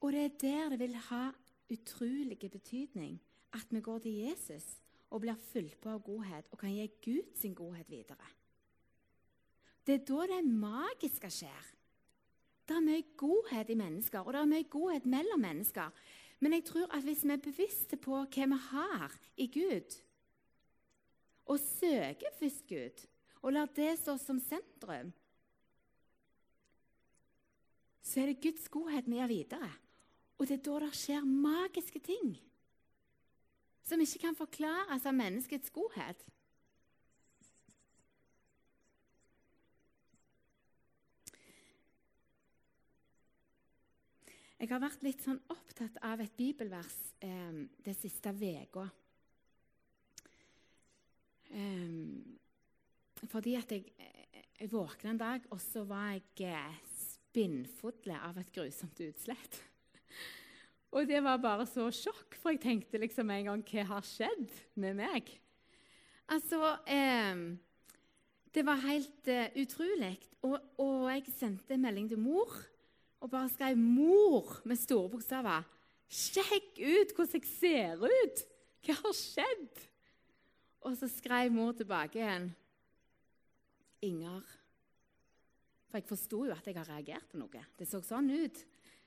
Og 0.00 0.12
det 0.12 0.24
er 0.24 0.34
der 0.40 0.68
det 0.74 0.80
vil 0.80 0.96
ha 1.08 1.30
utrolig 1.72 2.38
betydning 2.38 3.20
at 3.52 3.66
vi 3.70 3.80
går 3.80 3.98
til 3.98 4.12
Jesus 4.12 4.66
og 5.10 5.22
blir 5.22 5.38
fulgt 5.52 5.80
på 5.80 5.90
av 5.94 6.02
godhet 6.04 6.50
og 6.52 6.60
kan 6.60 6.74
gi 6.74 6.86
Gud 7.02 7.32
sin 7.38 7.54
godhet 7.54 7.90
videre. 7.90 8.28
Det 9.86 9.94
er 9.94 10.04
da 10.04 10.26
det 10.34 10.44
magiske 10.44 11.30
skjer. 11.30 11.72
Det 12.66 12.74
er 12.74 12.82
mye 12.82 13.04
godhet 13.16 13.70
i 13.70 13.78
mennesker, 13.78 14.20
og 14.20 14.32
det 14.34 14.40
er 14.40 14.50
mye 14.50 14.70
godhet 14.70 15.06
mellom 15.06 15.40
mennesker. 15.40 15.90
Men 16.42 16.52
jeg 16.52 16.64
tror 16.64 16.90
at 16.96 17.06
hvis 17.06 17.22
vi 17.24 17.32
er 17.32 17.42
bevisste 17.42 17.96
på 17.96 18.18
hva 18.24 18.48
vi 18.50 18.58
har 18.70 19.14
i 19.36 19.46
Gud, 19.46 19.94
og 21.46 21.60
søker 21.62 22.34
først 22.38 22.66
Gud, 22.68 23.06
og 23.42 23.54
lar 23.54 23.70
det 23.76 23.92
stå 24.00 24.16
som 24.18 24.40
sentrum, 24.42 25.12
så 28.06 28.22
er 28.22 28.30
det 28.30 28.42
Guds 28.42 28.68
godhet 28.70 29.08
vi 29.10 29.18
gjør 29.18 29.30
videre. 29.30 29.70
Og 30.38 30.48
det 30.48 30.58
er 30.58 30.64
da 30.66 30.78
det 30.84 30.94
skjer 30.94 31.24
magiske 31.26 32.02
ting 32.04 32.36
som 33.86 34.02
ikke 34.02 34.20
kan 34.24 34.36
forklares 34.38 35.06
av 35.06 35.14
menneskets 35.14 35.70
godhet. 35.74 36.24
Jeg 44.56 44.72
har 44.72 44.80
vært 44.80 45.02
litt 45.04 45.20
sånn 45.22 45.38
opptatt 45.52 45.98
av 46.02 46.22
et 46.24 46.32
bibelvers 46.34 46.94
eh, 47.22 47.66
det 47.84 47.92
siste 47.98 48.32
uka. 48.32 48.86
Fordi 53.36 53.52
at 53.58 53.72
jeg, 53.74 53.84
jeg 54.56 54.70
våkna 54.72 55.12
en 55.12 55.20
dag, 55.20 55.42
og 55.52 55.60
så 55.60 55.82
var 55.84 56.14
jeg 56.40 56.76
spinnfodle 56.88 58.16
av 58.24 58.38
et 58.40 58.52
grusomt 58.54 59.00
utslett. 59.04 59.58
Og 60.96 61.04
det 61.04 61.18
var 61.20 61.42
bare 61.42 61.66
så 61.68 61.90
sjokk, 61.92 62.38
for 62.40 62.54
jeg 62.54 62.62
tenkte 62.62 63.00
liksom 63.02 63.28
en 63.34 63.50
gang 63.50 63.64
Hva 63.68 63.84
har 63.90 64.06
skjedd 64.06 64.54
med 64.80 64.96
meg? 65.02 65.28
Altså 66.32 66.72
eh, 66.88 67.42
Det 68.54 68.64
var 68.64 68.80
helt 68.86 69.28
eh, 69.28 69.52
utrolig. 69.60 70.14
Og, 70.46 70.56
og 70.80 71.10
jeg 71.10 71.28
sendte 71.36 71.76
melding 71.76 72.08
til 72.14 72.22
mor 72.22 72.54
og 73.20 73.32
bare 73.32 73.50
skrev 73.50 73.76
'mor' 73.76 74.62
med 74.64 74.78
store 74.78 75.10
bokstaver. 75.10 75.64
Sjekk 76.08 76.78
ut 76.78 77.12
hvordan 77.16 77.42
jeg 77.42 77.48
ser 77.50 78.00
ut! 78.00 78.44
Hva 78.86 78.96
har 79.02 79.16
skjedd? 79.18 79.82
Og 80.86 80.96
så 80.96 81.08
skrev 81.10 81.52
mor 81.52 81.74
tilbake 81.76 82.22
igjen. 82.22 82.54
Inger. 84.04 84.44
For 85.88 86.00
jeg 86.00 86.08
forsto 86.08 86.44
jo 86.48 86.54
at 86.54 86.66
jeg 86.66 86.76
har 86.76 86.88
reagert 86.90 87.28
på 87.30 87.40
noe. 87.40 87.62
Det 87.78 87.88
så 87.88 88.02
sånn 88.04 88.28
ut. 88.32 88.64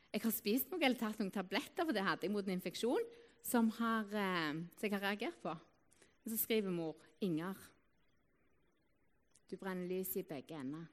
Jeg 0.10 0.23
har 0.23 0.34
spist 0.34 0.71
noe 0.71 0.82
eller 0.82 0.97
tatt 0.97 1.19
noen 1.21 1.34
tabletter, 1.34 1.86
for 1.86 1.93
det 1.93 2.06
hadde 2.06 2.25
jeg 2.25 2.34
mot 2.34 2.47
en 2.47 2.56
infeksjon 2.56 3.04
som, 3.45 3.69
har, 3.78 4.08
eh, 4.10 4.62
som 4.73 4.88
jeg 4.88 4.95
har 4.95 5.06
reagert 5.06 5.38
på. 5.43 5.54
Og 5.54 6.32
så 6.32 6.39
skriver 6.39 6.73
mor 6.73 6.97
Inger. 7.21 7.58
Du 9.49 9.58
brenner 9.58 9.89
lys 9.89 10.15
i 10.17 10.25
begge 10.25 10.58
ender. 10.58 10.86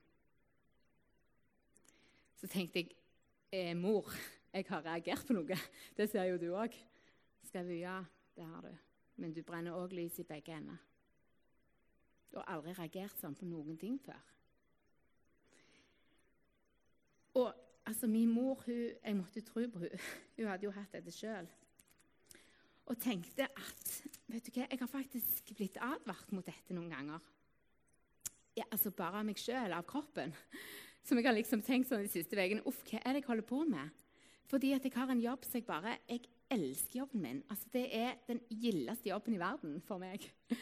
Så 2.37 2.49
tenkte 2.49 2.83
jeg 2.83 2.93
eh, 3.53 3.75
'Mor, 3.77 4.13
jeg 4.53 4.65
har 4.69 4.85
reagert 4.85 5.27
på 5.27 5.37
noe.' 5.37 5.59
Det 5.97 6.09
ser 6.11 6.25
jo 6.31 6.39
du 6.41 6.51
òg. 6.53 6.73
Skrev 7.45 7.69
hun 7.69 7.79
ja, 7.79 8.05
det 8.37 8.45
har 8.45 8.63
du. 8.63 8.73
Men 9.17 9.33
du 9.33 9.43
brenner 9.43 9.77
òg 9.77 9.93
lys 9.97 10.19
i 10.21 10.29
begge 10.29 10.57
ender. 10.57 10.77
Har 12.35 12.49
aldri 12.53 12.75
reagert 12.77 13.21
sånn 13.21 13.37
på 13.39 13.47
noen 13.49 13.79
ting 13.81 14.01
før. 14.03 14.19
Og 17.37 17.53
altså, 17.87 18.07
min 18.07 18.33
mor 18.33 18.62
hun, 18.67 18.91
Jeg 19.05 19.17
måtte 19.17 19.45
tro 19.45 19.67
på 19.71 19.85
henne. 19.85 20.01
Hun 20.37 20.51
hadde 20.51 20.67
jo 20.69 20.75
hatt 20.75 20.93
dette 20.93 21.12
sjøl. 21.15 21.49
Og 22.87 22.99
tenkte 23.03 23.49
at 23.49 23.95
vet 24.31 24.47
du 24.47 24.53
hva, 24.55 24.67
jeg 24.71 24.79
har 24.79 24.91
faktisk 24.91 25.55
blitt 25.59 25.79
advart 25.83 26.33
mot 26.35 26.47
dette 26.47 26.75
noen 26.75 26.91
ganger. 26.93 27.25
Ja, 28.57 28.65
altså 28.71 28.91
Bare 28.95 29.21
av 29.21 29.27
meg 29.27 29.41
sjøl, 29.41 29.75
av 29.75 29.85
kroppen 29.89 30.33
som 31.07 31.19
jeg 31.19 31.27
har 31.27 31.37
liksom 31.37 31.62
tenkt 31.67 31.91
sånn 31.91 32.05
de 32.07 32.11
siste 32.11 32.39
ukene 32.39 32.65
Uff, 32.67 32.83
hva 32.89 33.03
er 33.03 33.17
det 33.17 33.23
jeg 33.23 33.29
holder 33.31 33.49
på 33.49 33.61
med? 33.69 34.05
Fordi 34.47 34.73
at 34.77 34.85
jeg 34.87 34.95
har 34.95 35.11
en 35.11 35.23
jobb 35.23 35.45
som 35.45 35.59
jeg 35.59 35.67
bare 35.67 35.97
Jeg 36.07 36.29
elsker 36.51 37.01
jobben 37.01 37.23
min. 37.23 37.43
Altså, 37.51 37.67
det 37.75 37.87
er 37.91 38.12
den 38.29 38.41
gildeste 38.51 39.11
jobben 39.11 39.35
i 39.35 39.41
verden 39.43 39.81
for 39.83 39.99
meg. 39.99 40.23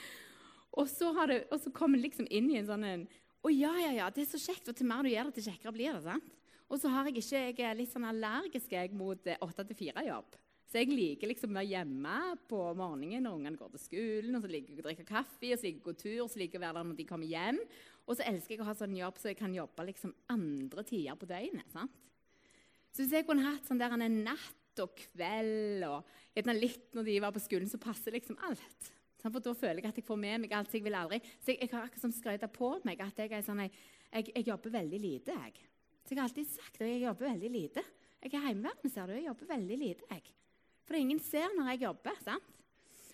Og 0.75 0.89
så, 0.91 1.11
det, 1.31 1.45
og 1.55 1.61
så 1.63 1.71
kom 1.75 1.95
jeg 1.95 2.09
liksom 2.09 2.29
inn 2.35 2.51
i 2.51 2.59
en 2.61 2.71
sånn 2.71 2.87
en, 2.89 3.05
Å 3.45 3.51
ja, 3.53 3.75
ja, 3.79 3.91
ja, 3.99 4.07
det 4.11 4.25
er 4.25 4.31
så 4.31 4.41
kjekt. 4.41 4.71
Og 4.71 4.77
til 4.79 4.89
mer 4.89 5.05
du 5.05 5.11
gjør 5.13 5.29
det, 5.29 5.37
til 5.39 5.51
kjekkere 5.51 5.75
blir 5.77 5.93
det. 5.99 6.05
sant? 6.07 6.33
Og 6.73 6.81
så 6.81 6.91
har 6.91 7.07
jeg 7.07 7.21
ikke, 7.21 7.43
jeg 7.45 7.67
er 7.69 7.77
litt 7.77 7.93
sånn 7.93 8.07
allergisk 8.09 8.73
jeg, 8.73 8.95
mot 8.97 9.29
eh, 9.29 9.41
åtte 9.45 9.67
til 9.69 9.79
fire-jobb. 9.83 10.39
Så 10.65 10.81
jeg 10.81 10.91
liker 10.91 11.29
liksom 11.31 11.53
å 11.53 11.59
være 11.61 11.71
hjemme 11.71 12.15
på 12.51 12.61
morgenen 12.75 13.23
når 13.23 13.37
ungene 13.37 13.61
går 13.61 13.75
til 13.75 13.83
skolen. 13.83 14.35
og 14.35 14.43
Så 14.43 14.51
liker 14.51 14.73
jeg 14.73 14.81
å 14.81 14.87
drikke 14.89 15.07
kaffe, 15.07 15.51
og 15.53 15.61
så 15.61 15.69
liker 15.69 15.77
jeg 15.77 15.85
å 15.85 15.87
gå 15.91 15.95
tur, 16.01 16.17
og 16.25 16.33
så 16.33 16.41
liker 16.41 16.57
jeg 16.57 16.63
å 16.63 16.65
være 16.65 16.79
der 16.81 16.89
når 16.89 16.99
de 16.99 17.07
kommer 17.11 17.31
hjem. 17.31 17.61
Og 18.09 18.17
så 18.17 18.27
elsker 18.33 18.57
jeg 18.57 18.65
å 18.65 18.67
ha 18.71 18.75
sånn 18.81 18.97
jobb 18.99 19.21
så 19.21 19.31
jeg 19.31 19.39
kan 19.39 19.55
jobbe 19.55 19.87
liksom 19.93 20.17
andre 20.35 20.87
tider 20.89 21.21
på 21.21 21.29
døgnet. 21.31 21.69
sant? 21.77 22.03
Så 22.91 23.05
hvis 23.05 23.15
jeg 23.15 23.29
kunne 23.29 23.47
hatt 23.47 23.69
sånn 23.69 23.79
der 23.79 23.95
en 23.95 24.21
natt 24.25 24.83
og 24.83 24.99
kveld 24.99 25.85
og 25.87 26.51
litt 26.59 26.95
når 26.97 27.07
de 27.07 27.21
var 27.23 27.35
på 27.35 27.43
skolen, 27.45 27.71
så 27.71 27.79
passer 27.83 28.17
liksom 28.17 28.41
alt. 28.49 28.91
For 29.25 29.41
da 29.41 29.55
føler 29.57 29.81
jeg 29.81 29.89
at 29.89 29.99
jeg 29.99 30.05
får 30.05 30.19
med 30.21 30.43
meg 30.43 30.53
alt. 30.53 30.75
Jeg 30.77 30.85
vil 30.85 30.97
aldri, 30.99 31.19
så 31.41 31.53
jeg, 31.53 31.63
jeg 31.63 31.73
har 31.73 31.87
akkurat 31.87 32.05
som 32.05 32.13
skrøyta 32.13 32.49
på 32.53 32.75
meg 32.85 33.01
at 33.01 33.23
jeg, 33.25 33.45
sånn, 33.47 33.63
jeg, 33.65 34.27
jeg, 34.29 34.45
jobber 34.51 34.75
veldig 34.75 35.01
lite. 35.01 35.37
jeg. 35.47 35.69
Så 36.05 36.13
jeg 36.13 36.21
har 36.21 36.29
alltid 36.29 36.51
sagt 36.51 36.81
at 36.83 36.91
jeg 36.91 37.07
jobber 37.07 37.31
veldig 37.31 37.53
lite. 37.55 37.85
Jeg 38.21 38.35
er 38.35 38.51
hjemmeværende, 38.51 38.91
ser 38.93 39.09
du. 39.09 39.15
Jeg 39.17 39.29
jobber 39.31 39.51
veldig 39.55 39.79
lite. 39.81 40.11
jeg. 40.11 40.35
For 40.85 40.99
ingen 40.99 41.21
ser 41.25 41.57
når 41.57 41.73
jeg 41.73 41.87
jobber. 41.87 42.21
sant? 42.25 42.51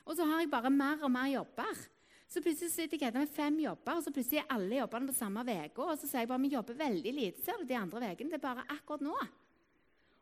Og 0.05 0.17
så 0.19 0.27
har 0.27 0.43
jeg 0.43 0.51
bare 0.51 0.73
mer 0.75 1.07
og 1.07 1.13
mer 1.15 1.29
jobber. 1.31 1.85
Så 2.31 2.43
plutselig 2.43 2.71
sitter 2.71 2.99
jeg 3.03 3.15
med 3.15 3.31
fem 3.31 3.57
jobber, 3.59 3.99
og 3.99 4.05
så 4.07 4.13
plutselig 4.15 4.39
er 4.39 4.53
alle 4.55 4.77
jobbene 4.79 5.11
på 5.11 5.17
samme 5.19 5.43
uke. 5.47 5.83
Og 5.83 5.95
så 5.99 6.11
sier 6.11 6.25
jeg 6.25 6.31
bare 6.31 6.43
vi 6.43 6.53
jobber 6.55 6.79
veldig 6.79 7.15
lite 7.15 7.43
ser 7.43 7.59
du, 7.59 7.67
de 7.67 7.79
andre 7.79 8.13
ukene. 8.13 8.31
Det 8.31 8.39
er 8.39 8.45
bare 8.45 8.67
akkurat 8.71 9.07
nå. 9.07 9.17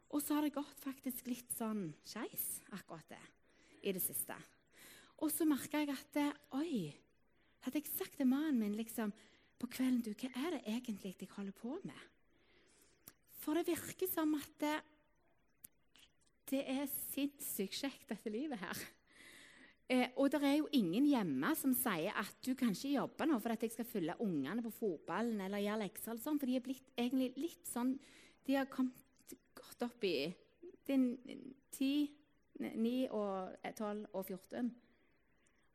Og 0.09 0.23
så 0.25 0.37
har 0.37 0.45
det 0.45 0.55
gått 0.57 0.85
faktisk 0.85 1.29
litt 1.29 1.53
sånn 1.57 1.91
skeis 2.09 2.63
akkurat 2.77 3.09
det 3.13 3.25
i 3.85 3.93
det 3.93 4.01
siste. 4.05 4.37
Og 5.19 5.33
så 5.35 5.47
merka 5.49 5.81
jeg 5.83 5.91
at 5.95 6.19
Oi, 6.59 6.93
hadde 7.65 7.81
jeg 7.81 7.91
sagt 7.91 8.19
til 8.21 8.29
mannen 8.31 8.61
min 8.61 8.77
liksom, 8.79 9.13
på 9.59 9.71
kvelden 9.71 10.05
du, 10.07 10.13
Hva 10.15 10.31
er 10.47 10.57
det 10.57 10.63
egentlig 10.71 11.17
jeg 11.19 11.33
holder 11.35 11.57
på 11.57 11.75
med? 11.83 12.05
For 13.43 13.59
det 13.59 13.67
virker 13.69 14.11
som 14.11 14.35
at 14.37 14.55
det, 14.61 14.77
det 16.51 16.63
er 16.69 16.87
sinnssykt 16.91 17.81
kjekt, 17.81 18.07
dette 18.11 18.33
livet 18.33 18.61
her. 18.61 18.81
Eh, 19.89 20.11
og 20.21 20.29
det 20.29 20.43
er 20.45 20.59
jo 20.59 20.69
ingen 20.77 21.07
hjemme 21.09 21.55
som 21.57 21.73
sier 21.73 22.13
at 22.21 22.35
du 22.45 22.53
kan 22.59 22.75
ikke 22.75 22.93
jobbe 22.93 23.29
nå 23.29 23.39
for 23.41 23.55
at 23.55 23.63
jeg 23.65 23.73
skal 23.73 23.89
følge 23.89 24.19
ungene 24.21 24.65
på 24.67 24.73
fotballen 24.77 25.41
eller 25.41 25.63
gjøre 25.65 25.81
lekser. 25.87 26.13
eller 26.13 26.25
sånn, 26.27 26.41
For 26.41 26.51
de 26.51 26.59
er 26.59 26.67
blitt 26.67 26.91
egentlig 26.93 27.31
litt 27.41 27.71
sånn 27.71 27.95
De 28.45 28.59
har 28.59 28.69
kommet 28.69 29.33
godt 29.57 29.87
opp 29.89 30.05
i 30.05 30.29
10, 30.89 31.89
9, 32.61 32.93
og 33.17 33.57
12 33.65 34.05
og 34.13 34.23
14. 34.27 34.71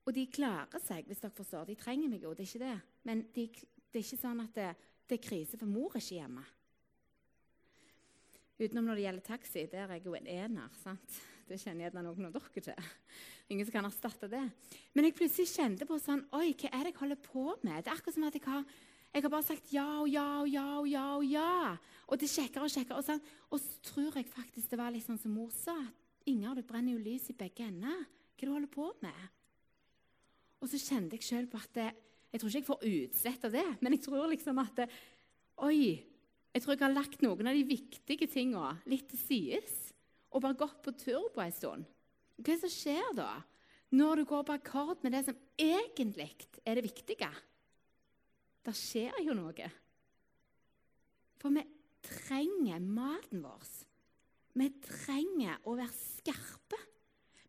Og 0.03 0.15
de 0.15 0.25
klarer 0.27 0.81
seg, 0.83 1.07
hvis 1.07 1.21
dere 1.23 1.35
forstår. 1.35 1.69
De 1.69 1.77
trenger 1.79 2.11
meg 2.11 2.25
jo, 2.25 2.33
det 2.35 2.43
er 2.43 2.49
ikke 2.49 2.65
det. 2.65 2.79
Men 3.07 3.23
de, 3.35 3.47
det 3.53 4.01
er 4.01 4.03
ikke 4.03 4.19
sånn 4.19 4.43
at 4.43 4.57
det, 4.57 4.71
det 5.07 5.17
er 5.19 5.23
krise, 5.29 5.59
for 5.59 5.69
mor 5.69 5.95
er 5.95 6.03
ikke 6.03 6.19
hjemme. 6.19 6.43
Utenom 8.59 8.85
når 8.85 8.99
det 8.99 9.05
gjelder 9.07 9.25
taxi. 9.25 9.63
Der 9.71 9.87
er 9.87 9.97
jeg 9.97 10.05
jo 10.05 10.15
en 10.17 10.27
ener. 10.29 10.75
sant? 10.83 11.21
Det 11.47 11.59
kjenner 11.59 11.87
gjerne 11.87 12.03
noen 12.05 12.29
av 12.29 12.35
dere 12.35 12.63
til. 12.63 12.89
Ingen 13.51 13.67
som 13.67 13.75
kan 13.75 13.87
erstatte 13.87 14.29
det. 14.31 14.43
Men 14.93 15.07
jeg 15.07 15.15
plutselig 15.17 15.51
kjente 15.51 15.87
på 15.89 15.97
sånn 15.99 16.23
Oi, 16.37 16.53
hva 16.53 16.69
er 16.69 16.85
det 16.85 16.93
jeg 16.93 16.99
holder 17.01 17.19
på 17.23 17.45
med? 17.65 17.81
Det 17.83 17.91
er 17.91 17.97
akkurat 17.97 18.15
som 18.15 18.27
at 18.27 18.37
jeg 18.37 18.45
har, 18.45 18.63
jeg 19.13 19.25
har 19.25 19.33
bare 19.33 19.47
sagt 19.47 19.73
ja 19.73 19.87
og 19.99 20.07
ja 20.09 20.27
og 20.39 20.47
ja 20.51 20.67
og 20.77 20.87
ja. 20.87 21.07
Og 21.17 21.27
ja. 21.27 21.57
Og 22.07 22.21
det 22.21 22.31
sjekker 22.31 22.63
og 22.63 22.71
sjekker. 22.71 22.95
Og, 22.99 23.05
sånn. 23.07 23.23
og 23.49 23.59
så 23.61 23.83
tror 23.89 24.19
jeg 24.19 24.31
faktisk 24.31 24.71
det 24.71 24.79
var 24.79 24.93
litt 24.93 25.07
sånn 25.07 25.21
som 25.21 25.35
mor 25.35 25.51
sa. 25.55 25.75
Inger, 26.29 26.55
du 26.55 26.67
brenner 26.67 26.95
jo 26.95 27.03
lys 27.03 27.27
i 27.33 27.37
begge 27.37 27.67
ender. 27.67 28.05
Hva 28.05 28.37
er 28.37 28.45
det 28.45 28.51
du 28.51 28.53
holder 28.53 28.71
på 28.71 28.91
med? 29.03 29.25
Og 30.63 30.71
så 30.71 30.79
kjente 30.79 31.19
jeg 31.19 31.27
sjøl 31.27 31.49
på 31.51 31.59
at 31.59 31.83
Jeg 32.33 32.41
tror 32.41 32.49
ikke 32.49 32.59
jeg 32.61 32.69
får 32.69 32.85
utslett 32.89 33.43
av 33.45 33.51
det, 33.53 33.65
men 33.83 33.93
jeg 33.93 34.05
tror 34.07 34.29
liksom 34.31 34.61
at 34.63 34.85
Oi, 35.67 36.01
jeg 36.53 36.63
tror 36.63 36.73
jeg 36.73 36.81
har 36.81 36.95
lagt 36.95 37.21
noen 37.21 37.49
av 37.49 37.57
de 37.57 37.65
viktige 37.67 38.29
tingene 38.31 38.79
litt 38.89 39.05
til 39.11 39.19
sides 39.21 39.75
og 40.33 40.41
bare 40.41 40.57
gått 40.57 40.79
på 40.81 40.95
tur 40.97 41.27
på 41.33 41.43
en 41.43 41.53
stund. 41.53 41.85
Hva 42.41 42.55
som 42.57 42.71
skjer 42.73 43.11
da, 43.13 43.29
når 43.93 44.21
du 44.21 44.23
går 44.31 44.47
på 44.47 44.55
akkord 44.55 45.03
med 45.05 45.13
det 45.13 45.21
som 45.27 45.37
egentlig 45.61 46.31
er 46.65 46.79
det 46.79 46.87
viktige? 46.87 47.29
Det 48.65 48.73
skjer 48.73 49.19
jo 49.21 49.35
noe. 49.37 49.69
For 51.37 51.53
vi 51.53 51.61
trenger 52.07 52.81
maten 52.81 53.43
vår. 53.45 53.69
Vi 54.57 54.69
trenger 54.85 55.61
å 55.69 55.75
være 55.77 55.93
skarpe. 55.93 56.79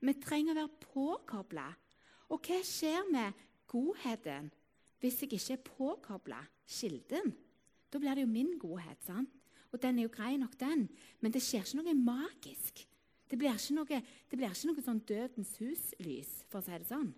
Vi 0.04 0.14
trenger 0.20 0.52
å 0.52 0.60
være 0.60 0.84
påkobla. 0.84 1.68
Og 2.32 2.40
hva 2.40 2.60
skjer 2.64 3.04
med 3.12 3.40
godheten 3.70 4.50
hvis 5.02 5.20
jeg 5.20 5.34
ikke 5.34 5.52
er 5.52 5.66
påkobla 5.66 6.40
kilden? 6.66 7.34
Da 7.92 8.00
blir 8.00 8.16
det 8.16 8.24
jo 8.24 8.30
min 8.30 8.54
godhet. 8.58 9.02
sant? 9.04 9.30
Og 9.74 9.82
den 9.82 9.98
er 9.98 10.06
jo 10.06 10.14
grei 10.14 10.36
nok, 10.36 10.60
den. 10.60 10.88
Men 11.20 11.32
det 11.34 11.42
skjer 11.42 11.66
ikke 11.66 11.82
noe 11.82 11.94
magisk. 11.98 12.86
Det 13.30 13.38
blir 13.38 13.54
ikke 13.56 13.74
noe, 13.74 14.02
blir 14.30 14.50
ikke 14.50 14.68
noe 14.70 14.82
sånn 14.84 15.06
Dødens 15.08 15.56
hus-lys, 15.58 16.44
for 16.48 16.58
å 16.60 16.64
si 16.64 16.78
det 16.78 16.88
sånn. 16.88 17.14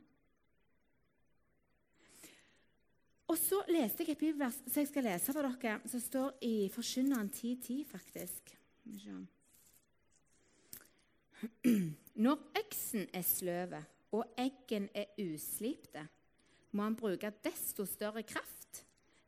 Og 3.27 3.39
så 3.41 3.59
leste 3.69 4.03
jeg 4.05 4.11
et 4.15 4.23
bibelvers 4.23 4.59
som 4.65 4.81
jeg 4.81 4.89
skal 4.89 5.05
lese 5.09 5.33
for 5.35 5.43
dere, 5.45 5.81
som 5.91 6.01
står 6.01 6.29
i 6.47 6.69
Forkynneren 6.73 7.31
10.10, 7.35 7.85
faktisk. 7.91 8.43
Når 12.25 12.37
øksen 12.63 13.03
er 13.13 13.25
sløve 13.27 13.81
og 14.15 14.37
eggen 14.39 14.89
er 14.95 15.11
uslipte, 15.19 16.07
må 16.71 16.85
han 16.87 16.97
bruke 16.99 17.33
desto 17.45 17.87
større 17.89 18.23
kraft 18.27 18.57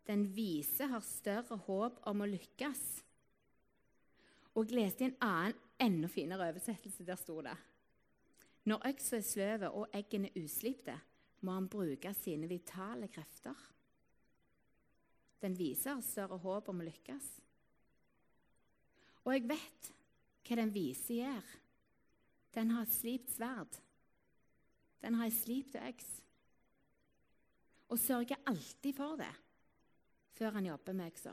den 0.08 0.24
vise 0.32 0.86
har 0.88 1.04
større 1.04 1.58
håp 1.66 1.98
om 2.08 2.22
å 2.24 2.28
lykkes. 2.30 2.84
Og 4.56 4.64
jeg 4.64 4.78
leste 4.78 5.04
i 5.04 5.08
en 5.10 5.18
annen, 5.20 5.58
enda 5.78 6.08
finere 6.10 6.48
oversettelse. 6.48 7.04
Der 7.06 7.18
sto 7.20 7.36
det 7.44 7.54
Når 8.64 8.86
øksa 8.88 9.18
er 9.18 9.26
sløve 9.26 9.68
og 9.70 9.92
eggene 9.94 10.32
uslipte, 10.40 10.96
må 11.44 11.52
han 11.54 11.68
bruke 11.70 12.10
sine 12.16 12.48
vitale 12.48 13.06
krefter. 13.12 13.54
Den 15.38 15.54
vise 15.54 15.92
har 15.92 16.02
større 16.02 16.40
håp 16.40 16.72
om 16.72 16.80
å 16.80 16.88
lykkes. 16.88 17.28
Og 19.28 19.34
jeg 19.36 19.44
vet 19.52 19.92
hva 20.48 20.56
den 20.58 20.72
vise 20.72 21.20
gjør. 21.20 21.52
Den 22.56 22.72
har 22.74 22.88
et 22.88 22.96
slipt 22.96 23.30
sverd. 23.36 23.76
Den 25.02 25.18
har 25.18 25.28
ei 25.28 25.34
slipt 25.34 25.76
øks. 25.78 26.08
Og 27.88 27.98
sørger 27.98 28.40
alltid 28.46 28.96
for 28.96 29.20
det 29.20 29.34
før 30.38 30.54
han 30.54 30.66
jobber 30.68 30.94
med 30.94 31.10
øksa. 31.10 31.32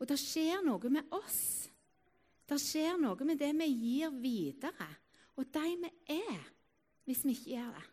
Og 0.00 0.08
det 0.08 0.16
skjer 0.20 0.62
noe 0.64 0.90
med 0.92 1.12
oss. 1.14 1.42
Det 2.48 2.56
skjer 2.60 2.96
noe 3.00 3.26
med 3.26 3.40
det 3.40 3.50
vi 3.56 3.68
gir 3.72 4.12
videre, 4.20 4.88
og 5.36 5.48
de 5.52 5.68
vi 5.80 5.90
er, 6.12 6.48
hvis 7.04 7.24
vi 7.24 7.34
ikke 7.36 7.50
gjør 7.54 7.70
det. 7.76 7.84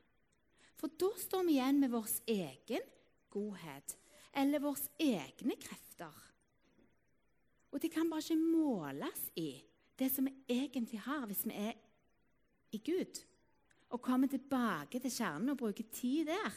For 0.80 0.92
da 1.00 1.12
står 1.22 1.46
vi 1.48 1.56
igjen 1.56 1.80
med 1.80 1.94
vår 1.94 2.08
egen 2.34 2.88
godhet 3.32 3.96
eller 4.42 4.64
våre 4.64 4.90
egne 5.04 5.56
krefter. 5.60 6.16
Og 7.72 7.80
det 7.80 7.92
kan 7.94 8.10
bare 8.12 8.24
ikke 8.26 8.40
måles 8.40 9.28
i 9.40 9.54
det 10.00 10.10
som 10.12 10.28
vi 10.28 10.34
egentlig 10.52 11.00
har, 11.06 11.26
hvis 11.30 11.46
vi 11.48 11.56
er 11.56 11.78
i 12.72 12.78
Gud. 12.78 13.22
Og 13.92 14.02
kommer 14.02 14.28
tilbake 14.32 15.00
til 15.00 15.12
kjernen 15.12 15.54
og 15.54 15.58
bruker 15.58 15.84
tid 15.92 16.26
der. 16.26 16.54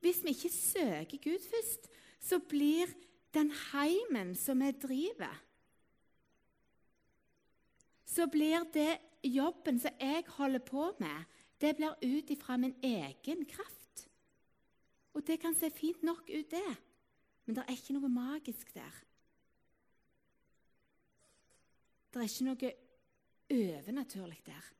Hvis 0.00 0.22
vi 0.24 0.28
ikke 0.28 0.52
søker 0.54 1.18
Gud 1.24 1.42
først, 1.50 1.90
så 2.20 2.38
blir 2.38 2.86
den 3.34 3.50
heimen 3.72 4.34
som 4.36 4.60
vi 4.60 4.70
driver 4.72 5.44
Så 8.08 8.26
blir 8.26 8.64
det 8.72 8.98
jobben 9.22 9.78
som 9.80 9.92
jeg 10.00 10.24
holder 10.26 10.58
på 10.58 10.86
med, 10.98 11.24
det 11.60 11.76
blir 11.76 11.92
ut 12.02 12.30
ifra 12.30 12.56
min 12.56 12.74
egen 12.82 13.44
kraft. 13.44 14.08
Og 15.12 15.26
det 15.26 15.40
kan 15.40 15.54
se 15.54 15.70
fint 15.70 16.02
nok 16.02 16.30
ut, 16.30 16.50
det, 16.50 16.76
men 17.44 17.56
det 17.56 17.64
er 17.66 17.76
ikke 17.76 17.94
noe 17.98 18.08
magisk 18.08 18.72
der. 18.74 18.96
Det 22.12 22.22
er 22.22 22.30
ikke 22.30 22.48
noe 22.48 22.72
overnaturlig 23.52 24.40
der, 24.46 24.70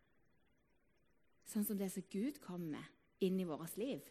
sånn 1.49 1.65
som 1.65 1.79
det 1.81 1.91
som 1.95 2.05
Gud 2.13 2.41
kommer 2.45 2.79
med 2.79 3.25
inn 3.25 3.41
i 3.41 3.47
vårt 3.49 3.77
liv. 3.81 4.05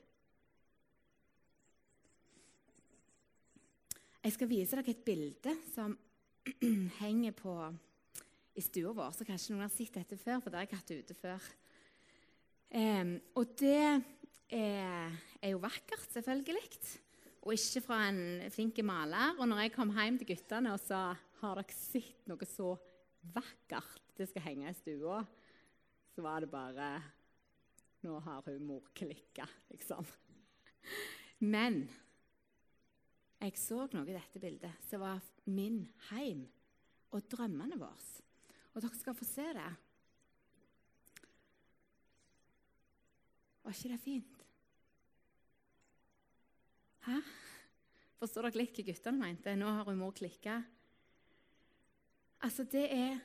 Jeg 4.27 4.35
skal 4.35 4.49
vise 4.51 4.75
dere 4.75 4.91
et 4.91 5.05
bilde 5.07 5.53
som 5.71 5.93
henger 7.01 7.35
på 7.37 7.53
i 8.57 8.63
stua 8.65 8.91
vår. 8.97 9.13
Så 9.15 9.27
kanskje 9.27 9.53
noen 9.53 9.67
har 9.67 9.71
sett 9.71 9.95
dette 9.95 10.17
før, 10.19 10.41
for 10.41 10.51
det 10.51 10.59
har 10.59 10.65
jeg 10.67 10.79
hatt 10.79 10.95
ute 10.97 11.15
før. 11.15 11.45
Um, 12.73 13.13
og 13.39 13.53
det 13.61 13.77
er, 13.77 15.13
er, 15.39 15.51
jo 15.53 15.61
vakkert, 15.63 16.09
selvfølgelig. 16.11 16.65
Og 17.45 17.55
ikke 17.55 17.85
fra 17.85 18.01
en 18.09 18.49
flink 18.51 18.81
maler. 18.83 19.37
Og 19.37 19.47
når 19.47 19.63
jeg 19.63 19.75
kom 19.77 19.93
hjem 19.95 20.19
til 20.19 20.33
guttene 20.33 20.75
og 20.75 20.83
sa 20.83 21.13
har 21.37 21.61
dere 21.61 21.77
sett 21.77 22.27
noe 22.27 22.49
så 22.49 22.73
vakkert 23.35 24.06
det 24.17 24.29
skal 24.29 24.45
henge 24.47 24.69
i 24.69 24.77
stua, 24.77 25.21
så 26.15 26.25
var 26.25 26.41
det 26.41 26.51
bare 26.51 26.89
Nå 28.05 28.19
har 28.21 28.43
hun 28.45 28.61
mor 28.61 28.83
klikka, 28.95 29.47
liksom. 29.73 30.05
Men 31.39 31.79
jeg 33.41 33.57
så 33.57 33.87
noe 33.89 34.05
i 34.05 34.15
dette 34.15 34.39
bildet 34.41 34.85
som 34.85 35.01
var 35.01 35.25
min 35.49 35.81
heim 36.11 36.45
og 37.09 37.25
drømmene 37.33 37.79
våre. 37.81 38.21
Og 38.73 38.83
dere 38.85 38.99
skal 38.99 39.17
få 39.17 39.25
se 39.25 39.45
det. 39.57 39.69
Var 43.65 43.75
ikke 43.75 43.91
det 43.91 43.99
fint? 43.99 44.43
Hæ? 47.07 47.17
Forstår 48.21 48.47
dere 48.47 48.61
litt 48.61 48.77
hva 48.77 48.85
guttene 48.87 49.21
mente? 49.21 49.55
Nå 49.57 49.73
har 49.73 49.89
hun 49.89 49.99
mor 49.99 50.13
klikka. 50.15 50.61
Altså, 52.45 52.63
det 52.69 52.85
er 52.93 53.17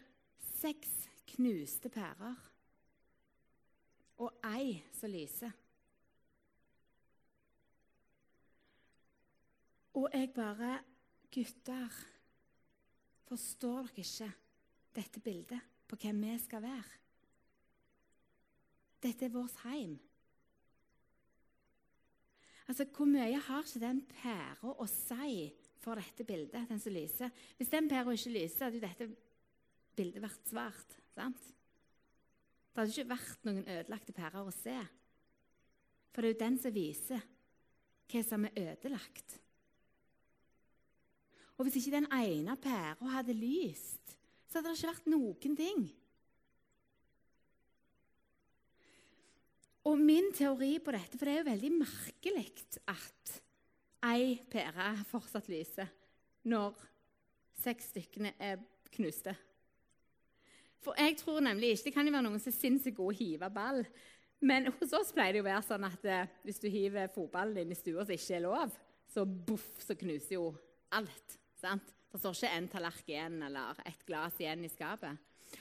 seks 0.63 0.91
knuste 1.35 1.91
pærer 1.91 2.39
og 4.23 4.47
ei 4.53 4.77
som 4.95 5.11
lyser. 5.11 5.51
Og 9.99 10.09
jeg 10.15 10.31
bare 10.35 10.79
Gutter, 11.33 11.89
forstår 13.29 13.89
dere 13.89 14.03
ikke 14.05 14.29
dette 14.97 15.21
bildet 15.25 15.61
på 15.89 15.97
hvem 15.97 16.21
vi 16.21 16.39
skal 16.39 16.63
være? 16.63 16.99
Dette 19.03 19.27
er 19.27 19.33
vårt 19.33 19.57
heim. 19.65 19.99
Altså, 22.69 22.85
Hvor 22.85 23.09
mye 23.09 23.41
har 23.41 23.65
ikke 23.65 23.81
den 23.81 24.03
pæra 24.07 24.75
å 24.77 24.87
si 24.87 25.49
for 25.83 25.99
dette 25.99 26.25
bildet, 26.25 26.69
den 26.69 26.81
som 26.81 26.93
lyser? 26.93 27.33
Hvis 27.57 27.73
den 27.73 27.89
pæra 27.89 28.13
ikke 28.13 28.37
lyser, 28.37 28.65
hadde 28.69 28.79
jo 28.79 28.87
dette 28.87 29.32
bildet 29.97 30.25
vært 30.25 30.49
svart. 30.51 30.99
sant? 31.15 31.53
Det 32.73 32.81
hadde 32.81 32.95
ikke 32.95 33.13
vært 33.13 33.47
noen 33.47 33.65
ødelagte 33.69 34.15
pærer 34.17 34.49
å 34.49 34.55
se. 34.55 34.77
For 36.13 36.23
det 36.23 36.29
er 36.29 36.35
jo 36.35 36.43
den 36.45 36.59
som 36.61 36.75
viser 36.75 37.25
hva 38.13 38.23
som 38.25 38.47
er 38.49 38.61
ødelagt. 38.63 39.39
Og 41.57 41.67
hvis 41.67 41.83
ikke 41.83 41.99
den 41.99 42.09
ene 42.17 42.57
pæra 42.61 43.11
hadde 43.19 43.37
lyst, 43.37 44.17
så 44.49 44.59
hadde 44.59 44.73
det 44.73 44.79
ikke 44.81 44.93
vært 44.93 45.13
noen 45.13 45.59
ting. 45.59 45.85
Og 49.89 49.99
min 49.99 50.29
teori 50.37 50.77
på 50.79 50.95
dette, 50.95 51.19
for 51.19 51.27
det 51.27 51.35
er 51.35 51.41
jo 51.41 51.51
veldig 51.51 51.71
merkelig 51.75 52.49
at 52.91 53.39
ei 54.13 54.37
pære 54.51 54.93
fortsatt 55.11 55.49
lyser 55.51 55.91
når 56.49 56.77
seks 57.63 57.91
stykkene 57.93 58.35
er 58.43 58.63
knuste. 58.95 59.35
For 60.83 60.99
jeg 60.99 61.17
tror 61.21 61.43
nemlig 61.45 61.77
ikke 61.77 61.89
Det 61.89 61.95
kan 61.95 62.09
jo 62.09 62.15
være 62.15 62.27
noen 62.27 62.43
som 62.43 62.51
er 62.51 62.59
sinnssykt 62.59 62.99
gode 62.99 63.15
å 63.15 63.19
hive 63.19 63.51
ball. 63.55 63.83
Men 64.43 64.67
hos 64.81 64.95
oss 64.99 65.13
pleier 65.15 65.37
det 65.37 65.43
å 65.45 65.47
være 65.47 65.63
sånn 65.63 65.87
at 65.87 66.07
eh, 66.11 66.31
hvis 66.43 66.59
du 66.59 66.67
hiver 66.67 67.11
fotballen 67.15 67.63
inn 67.63 67.75
i 67.75 67.79
stua 67.79 68.03
som 68.03 68.15
ikke 68.17 68.39
er 68.41 68.43
lov, 68.43 68.73
så 69.13 69.23
boff, 69.23 69.69
så 69.85 69.95
knuser 69.99 70.35
jo 70.35 70.49
alt. 70.99 71.37
sant? 71.61 71.93
Det 72.11 72.21
står 72.21 72.35
ikke 72.37 72.57
en 72.57 72.67
tallerken 72.73 73.13
igjen 73.13 73.45
eller 73.47 73.79
et 73.87 74.03
glass 74.09 74.41
igjen 74.43 74.67
i 74.67 74.73
skapet. 74.73 75.21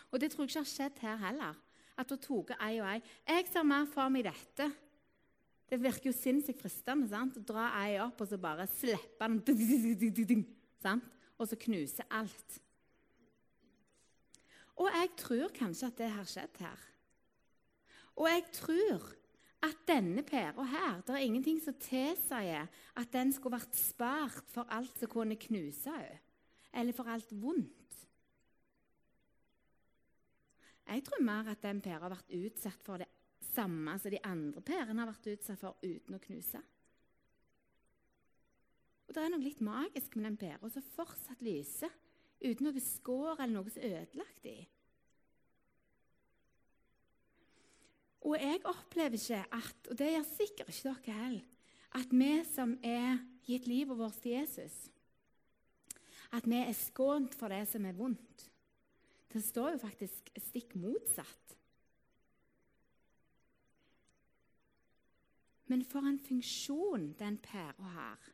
Og 0.09 0.17
det 0.19 0.31
tror 0.31 0.47
jeg 0.47 0.51
ikke 0.51 0.63
har 0.63 0.71
skjedd 0.71 1.03
her 1.05 1.21
heller. 1.21 1.59
At 2.01 2.09
hun 2.09 2.23
tok 2.23 2.55
ei 2.57 2.79
og 2.81 2.87
ei. 2.89 2.97
Jeg 3.27 3.51
ser 3.51 3.67
mer 3.67 3.85
for 3.91 4.09
meg 4.11 4.25
dette. 4.25 4.67
Det 5.71 5.79
virker 5.79 6.09
jo 6.09 6.15
sinnssykt 6.17 6.59
fristende 6.59 7.07
sant? 7.11 7.37
å 7.37 7.45
dra 7.47 7.69
ei 7.83 7.99
opp 8.03 8.19
og 8.23 8.27
så 8.27 8.39
bare 8.41 8.65
slippe 8.73 9.29
den 9.29 9.39
sant? 10.81 11.05
Og 11.37 11.47
så 11.47 11.57
knuse 11.61 12.03
alt. 12.09 12.59
Og 14.81 14.89
jeg 14.89 15.11
tror 15.19 15.51
kanskje 15.53 15.89
at 15.91 15.99
det 15.99 16.09
har 16.09 16.29
skjedd 16.29 16.61
her. 16.63 16.85
Og 18.17 18.27
jeg 18.29 18.45
tror 18.57 19.11
at 19.61 19.83
denne 19.87 20.23
pæra 20.25 20.63
her 20.65 21.01
Det 21.05 21.13
er 21.15 21.25
ingenting 21.27 21.61
som 21.61 21.77
tilsier 21.77 22.65
at 22.97 23.13
den 23.13 23.33
skulle 23.33 23.59
vært 23.59 23.77
spart 23.77 24.49
for 24.49 24.65
alt 24.73 24.97
som 24.97 25.09
kunne 25.09 25.37
knuse 25.37 25.93
henne, 25.93 26.19
eller 26.73 26.95
for 26.97 27.09
alt 27.11 27.29
vondt. 27.31 27.77
Jeg 30.87 31.03
tror 31.03 31.23
mer 31.23 31.47
at 31.51 31.61
den 31.63 31.81
pæra 31.81 32.07
har 32.07 32.15
vært 32.15 32.33
utsatt 32.35 32.83
for 32.83 32.99
det 32.99 33.07
samme 33.53 33.93
som 33.99 34.11
de 34.11 34.19
andre 34.23 34.61
pærene 34.61 35.03
har 35.03 35.11
vært 35.11 35.29
utsatt 35.35 35.59
for 35.59 35.77
uten 35.83 36.17
å 36.17 36.23
knuse. 36.25 36.61
Og 39.07 39.15
Det 39.15 39.23
er 39.23 39.31
noe 39.31 39.43
litt 39.43 39.61
magisk 39.61 40.15
med 40.15 40.29
den 40.29 40.39
pæra 40.39 40.69
som 40.71 40.83
fortsatt 40.95 41.41
lyser, 41.43 41.91
uten 42.41 42.67
noe 42.67 42.81
skår 42.83 43.39
eller 43.39 43.53
noe 43.55 43.73
som 43.73 43.83
er 43.85 43.97
ødelagt 44.01 44.47
i. 44.49 44.59
Og 48.21 48.37
jeg 48.37 48.61
opplever 48.69 49.17
ikke 49.17 49.41
at, 49.57 49.87
og 49.89 49.97
det 49.97 50.11
gjør 50.11 50.27
sikkert 50.29 50.69
ikke 50.69 50.95
dere 51.05 51.17
heller, 51.17 51.47
at 51.97 52.13
vi 52.13 52.33
som 52.47 52.75
er 52.85 53.17
gitt 53.47 53.65
livet 53.67 53.97
vårt 53.97 54.19
til 54.21 54.37
Jesus, 54.37 54.75
at 56.31 56.45
vi 56.47 56.61
er 56.61 56.77
skånt 56.77 57.33
for 57.35 57.51
det 57.51 57.65
som 57.67 57.85
er 57.85 57.97
vondt. 57.97 58.45
Det 59.31 59.41
står 59.43 59.73
jo 59.73 59.81
faktisk 59.81 60.29
stikk 60.37 60.75
motsatt. 60.79 61.57
Men 65.71 65.83
for 65.87 66.03
en 66.03 66.19
funksjon 66.19 67.13
den 67.19 67.37
pæra 67.39 67.91
har, 67.95 68.31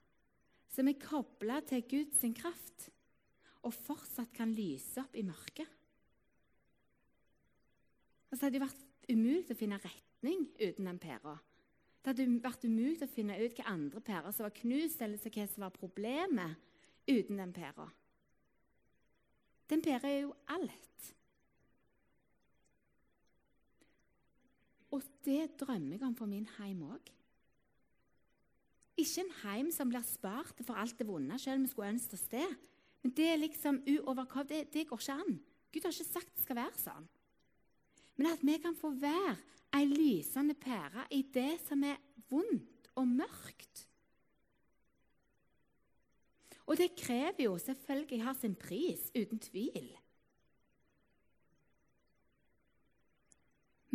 som 0.74 0.88
er 0.90 0.98
kobla 1.02 1.60
til 1.70 1.84
Guds 1.90 2.26
kraft, 2.38 2.90
og 3.66 3.74
fortsatt 3.74 4.34
kan 4.36 4.54
lyse 4.56 5.02
opp 5.02 5.16
i 5.18 5.26
mørket. 5.26 5.68
Altså, 8.28 8.42
det 8.42 8.48
hadde 8.48 8.66
vært 8.66 9.12
umulig 9.12 9.54
å 9.54 9.58
finne 9.58 9.80
retning 9.82 10.48
uten 10.60 10.90
den 10.90 11.00
pæra. 11.02 11.38
Det 12.02 12.14
hadde 12.14 12.42
vært 12.44 12.66
umulig 12.68 13.04
å 13.04 13.12
finne 13.12 13.38
ut 13.40 13.58
hva 13.58 13.72
andre 13.74 14.02
pærer 14.04 14.36
som 14.36 14.48
var 14.48 14.56
knust, 14.62 15.02
eller 15.04 15.20
hva 15.20 15.48
som 15.48 15.66
var 15.66 15.76
problemet, 15.76 16.58
uten 17.08 17.40
den 17.40 17.54
pæra. 17.56 17.88
Den 19.68 19.84
pæra 19.84 20.12
er 20.12 20.22
jo 20.26 20.36
alt. 20.52 21.12
Og 24.96 25.04
det 25.28 25.58
drømmer 25.60 25.98
jeg 25.98 26.08
om 26.08 26.16
for 26.16 26.32
min 26.32 26.48
heim 26.58 26.86
òg. 26.88 27.12
Ikke 28.98 29.22
en 29.22 29.36
heim 29.44 29.68
som 29.72 29.92
blir 29.92 30.06
spart 30.08 30.64
for 30.66 30.80
alt 30.80 30.96
det 30.98 31.08
vonde, 31.08 31.36
selv 31.40 31.60
om 31.60 31.68
vi 31.68 31.72
skulle 31.72 31.92
ønske 31.94 32.18
oss 32.18 32.30
det. 32.32 32.48
Men 33.04 33.14
det 33.18 33.28
er 33.32 33.42
liksom 33.42 33.82
uoverkom, 33.88 34.48
det, 34.48 34.68
det 34.74 34.88
går 34.90 35.02
ikke 35.02 35.20
an. 35.22 35.38
Gud 35.74 35.86
har 35.86 35.94
ikke 35.94 36.10
sagt 36.10 36.34
det 36.36 36.46
skal 36.46 36.60
være 36.60 36.82
sånn. 36.82 37.06
Men 38.18 38.32
at 38.32 38.42
vi 38.46 38.58
kan 38.62 38.76
få 38.78 38.92
være 38.98 39.36
ei 39.78 39.86
lysende 39.90 40.56
pære 40.58 41.06
i 41.14 41.22
det 41.34 41.60
som 41.68 41.84
er 41.86 42.00
vondt 42.32 42.90
og 42.98 43.08
mørkt. 43.08 43.84
Og 46.68 46.76
det 46.80 46.96
krever 47.00 47.46
jo 47.46 47.56
selvfølgelig 47.62 48.24
har 48.26 48.36
sin 48.36 48.56
pris, 48.60 49.08
uten 49.16 49.40
tvil. 49.40 49.88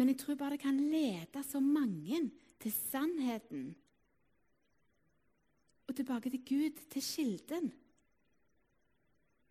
Men 0.01 0.09
jeg 0.09 0.23
tror 0.23 0.39
bare 0.41 0.57
det 0.57 0.63
kan 0.63 0.81
lede 0.81 1.43
så 1.45 1.61
mange 1.61 2.31
til 2.63 2.73
sannheten 2.73 3.75
og 5.87 5.97
tilbake 5.97 6.31
til 6.31 6.45
Gud, 6.49 6.79
til 6.91 7.03
kilden. 7.03 7.73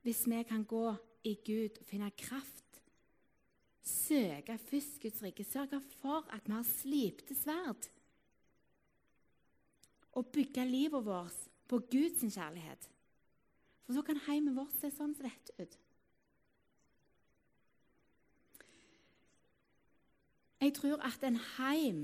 Hvis 0.01 0.25
vi 0.29 0.43
kan 0.43 0.63
gå 0.65 0.95
i 1.23 1.35
Gud 1.45 1.77
og 1.79 1.85
finne 1.85 2.09
kraft, 2.17 2.81
søke 3.83 4.57
først 4.57 5.01
Guds 5.01 5.21
rike, 5.23 5.43
sørge 5.43 5.81
for 6.01 6.25
at 6.33 6.47
vi 6.47 6.53
har 6.53 6.63
slipte 6.63 7.35
sverd, 7.35 7.89
og 10.11 10.27
bygge 10.27 10.65
livet 10.67 11.05
vårt 11.05 11.37
på 11.67 11.79
Guds 11.91 12.33
kjærlighet. 12.33 12.89
For 13.85 13.93
så 13.93 14.01
kan 14.01 14.19
heimen 14.27 14.57
vårt 14.57 14.73
se 14.79 14.89
sånn 14.91 15.13
som 15.15 15.27
dette 15.27 15.55
ut. 15.61 15.77
Jeg 20.61 20.75
tror 20.77 21.01
at 21.01 21.23
en 21.25 21.39
heim 21.57 22.01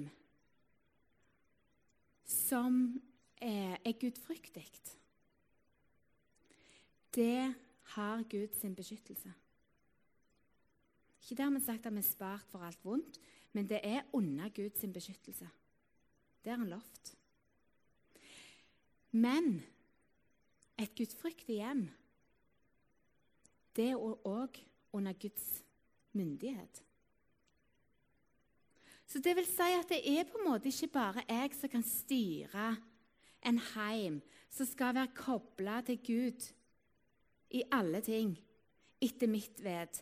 som 2.25 2.79
er 3.37 3.93
gudfryktig, 4.01 4.65
det 7.13 7.53
har 7.95 8.23
Gud 8.29 8.55
sin 8.55 8.75
beskyttelse. 8.75 9.33
Ikke 11.21 11.37
dermed 11.43 11.61
sagt 11.61 11.85
at 11.85 11.93
vi 11.93 11.99
er 12.03 12.07
spart 12.07 12.45
for 12.51 12.63
alt 12.63 12.83
vondt, 12.85 13.19
men 13.53 13.69
det 13.69 13.79
er 13.83 14.05
under 14.13 14.49
Guds 14.49 14.85
beskyttelse. 14.93 15.49
Det 16.43 16.51
har 16.51 16.59
han 16.59 16.69
lovt. 16.69 17.15
Men 19.11 19.63
et 20.79 20.93
gudfryktig 20.95 21.55
hjem, 21.55 21.87
det 23.75 23.89
er 23.91 24.27
òg 24.27 24.59
under 24.93 25.13
Guds 25.13 25.63
myndighet. 26.11 26.83
Så 29.07 29.19
det 29.23 29.35
vil 29.35 29.47
si 29.47 29.71
at 29.71 29.89
det 29.89 30.01
er 30.03 30.27
på 30.27 30.39
en 30.39 30.49
måte 30.49 30.67
ikke 30.71 30.91
bare 30.91 31.23
jeg 31.29 31.53
som 31.55 31.71
kan 31.71 31.83
styre 31.83 32.69
en 33.47 33.59
heim 33.73 34.19
som 34.51 34.67
skal 34.67 34.95
være 34.97 35.15
kobla 35.15 35.79
til 35.87 35.99
Gud 36.03 36.47
i 37.53 37.63
alle 37.71 38.01
ting, 38.03 38.33
etter 39.01 39.29
mitt 39.29 39.61
ved 39.63 40.01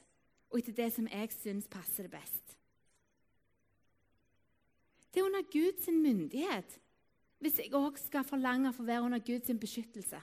og 0.50 0.60
etter 0.60 0.76
det 0.78 0.92
som 0.96 1.08
jeg 1.12 1.32
syns 1.36 1.68
passer 1.68 2.08
det 2.08 2.14
best. 2.14 2.56
Det 5.12 5.22
er 5.22 5.28
under 5.28 5.46
Guds 5.52 5.88
myndighet 5.92 6.80
hvis 7.44 7.60
jeg 7.60 7.74
òg 7.76 7.98
skal 8.00 8.26
forlange 8.28 8.72
for 8.74 8.86
å 8.86 8.90
være 8.90 9.06
under 9.06 9.22
Guds 9.24 9.52
beskyttelse. 9.60 10.20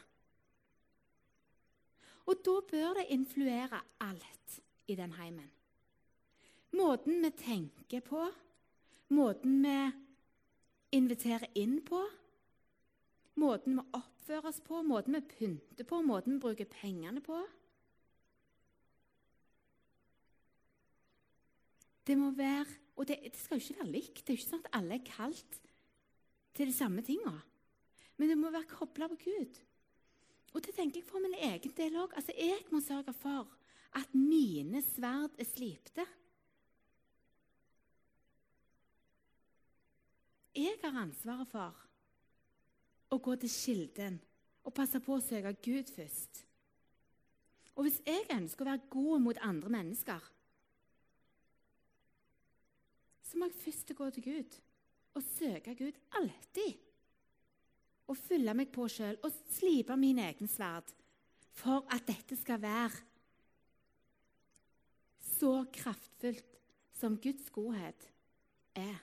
Og 2.27 2.41
da 2.47 2.55
bør 2.71 2.99
det 2.99 3.11
influere 3.15 3.83
alt 4.01 4.59
i 4.89 4.97
den 4.97 5.13
heimen. 5.19 5.51
Måten 6.73 7.21
vi 7.21 7.31
tenker 7.37 8.01
på, 8.05 8.25
måten 9.13 9.61
vi 9.65 9.77
inviterer 10.97 11.51
inn 11.61 11.81
på, 11.85 12.01
måten 13.41 13.79
vi 13.79 13.85
oppfører 13.97 14.49
oss 14.51 14.61
på, 14.65 14.83
måten 14.87 15.17
vi 15.17 15.23
pynter 15.31 15.89
på, 15.89 16.01
måten 16.05 16.37
vi 16.37 16.45
bruker 16.45 16.71
pengene 16.71 17.23
på. 17.25 17.41
Det 22.07 22.19
må 22.19 22.33
være, 22.37 22.67
Og 22.97 23.09
det, 23.09 23.17
det 23.25 23.39
skal 23.41 23.57
jo 23.57 23.63
ikke 23.63 23.81
være 23.81 23.93
likt. 23.93 24.19
Det 24.21 24.33
er 24.33 24.37
jo 24.37 24.41
ikke 24.43 24.51
sånn 24.51 24.65
at 24.67 24.75
alle 24.77 24.97
er 24.99 25.07
kalt 25.07 25.55
til 26.53 26.69
de 26.69 26.75
samme 26.77 27.01
tinga. 27.03 27.33
Men 28.21 28.29
det 28.29 28.37
må 28.37 28.51
være 28.53 28.69
kobla 28.69 29.09
på 29.09 29.17
Gud. 29.23 29.61
Og 30.53 30.61
det 30.61 30.75
tenker 30.77 31.01
jeg 31.01 31.09
for 31.09 31.25
min 31.25 31.39
egen 31.39 31.73
del 31.77 31.97
òg. 32.03 32.13
Altså, 32.19 32.35
jeg 32.37 32.67
må 32.71 32.83
sørge 32.85 33.15
for 33.17 33.49
at 33.97 34.13
mine 34.13 34.83
sverd 34.85 35.41
er 35.41 35.49
slipte. 35.49 36.05
Jeg 40.53 40.77
har 40.83 41.01
ansvaret 41.01 41.49
for 41.49 41.73
å 43.13 43.19
gå 43.21 43.37
til 43.43 43.53
kilden 43.53 44.19
og 44.63 44.75
passe 44.77 45.01
på 45.03 45.17
å 45.17 45.25
søke 45.25 45.53
Gud 45.65 45.91
først. 45.93 46.45
Og 47.77 47.87
hvis 47.87 48.01
jeg 48.07 48.29
ønsker 48.33 48.65
å 48.65 48.71
være 48.73 48.91
god 48.93 49.25
mot 49.25 49.43
andre 49.45 49.73
mennesker, 49.73 50.31
så 53.29 53.41
må 53.41 53.49
jeg 53.49 53.61
først 53.63 53.95
gå 53.97 54.09
til 54.13 54.27
Gud 54.27 54.59
og 55.17 55.25
søke 55.25 55.75
Gud 55.77 56.01
alltid. 56.19 56.81
Og 58.11 58.19
fylle 58.19 58.53
meg 58.57 58.73
på 58.75 58.89
sjøl 58.91 59.17
og 59.25 59.33
slipe 59.55 59.97
mine 59.97 60.27
egne 60.29 60.49
sverd. 60.51 60.91
for 61.53 61.85
at 61.93 62.07
dette 62.09 62.33
skal 62.41 62.63
være 62.63 62.97
så 65.21 65.67
kraftfullt 65.69 66.55
som 66.97 67.19
Guds 67.21 67.51
godhet 67.53 68.07
er, 68.75 68.97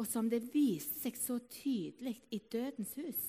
og 0.00 0.08
som 0.08 0.30
det 0.32 0.46
viste 0.54 0.96
seg 1.02 1.18
så 1.20 1.36
tydelig 1.52 2.14
i 2.32 2.38
dødens 2.40 2.94
hus. 2.96 3.20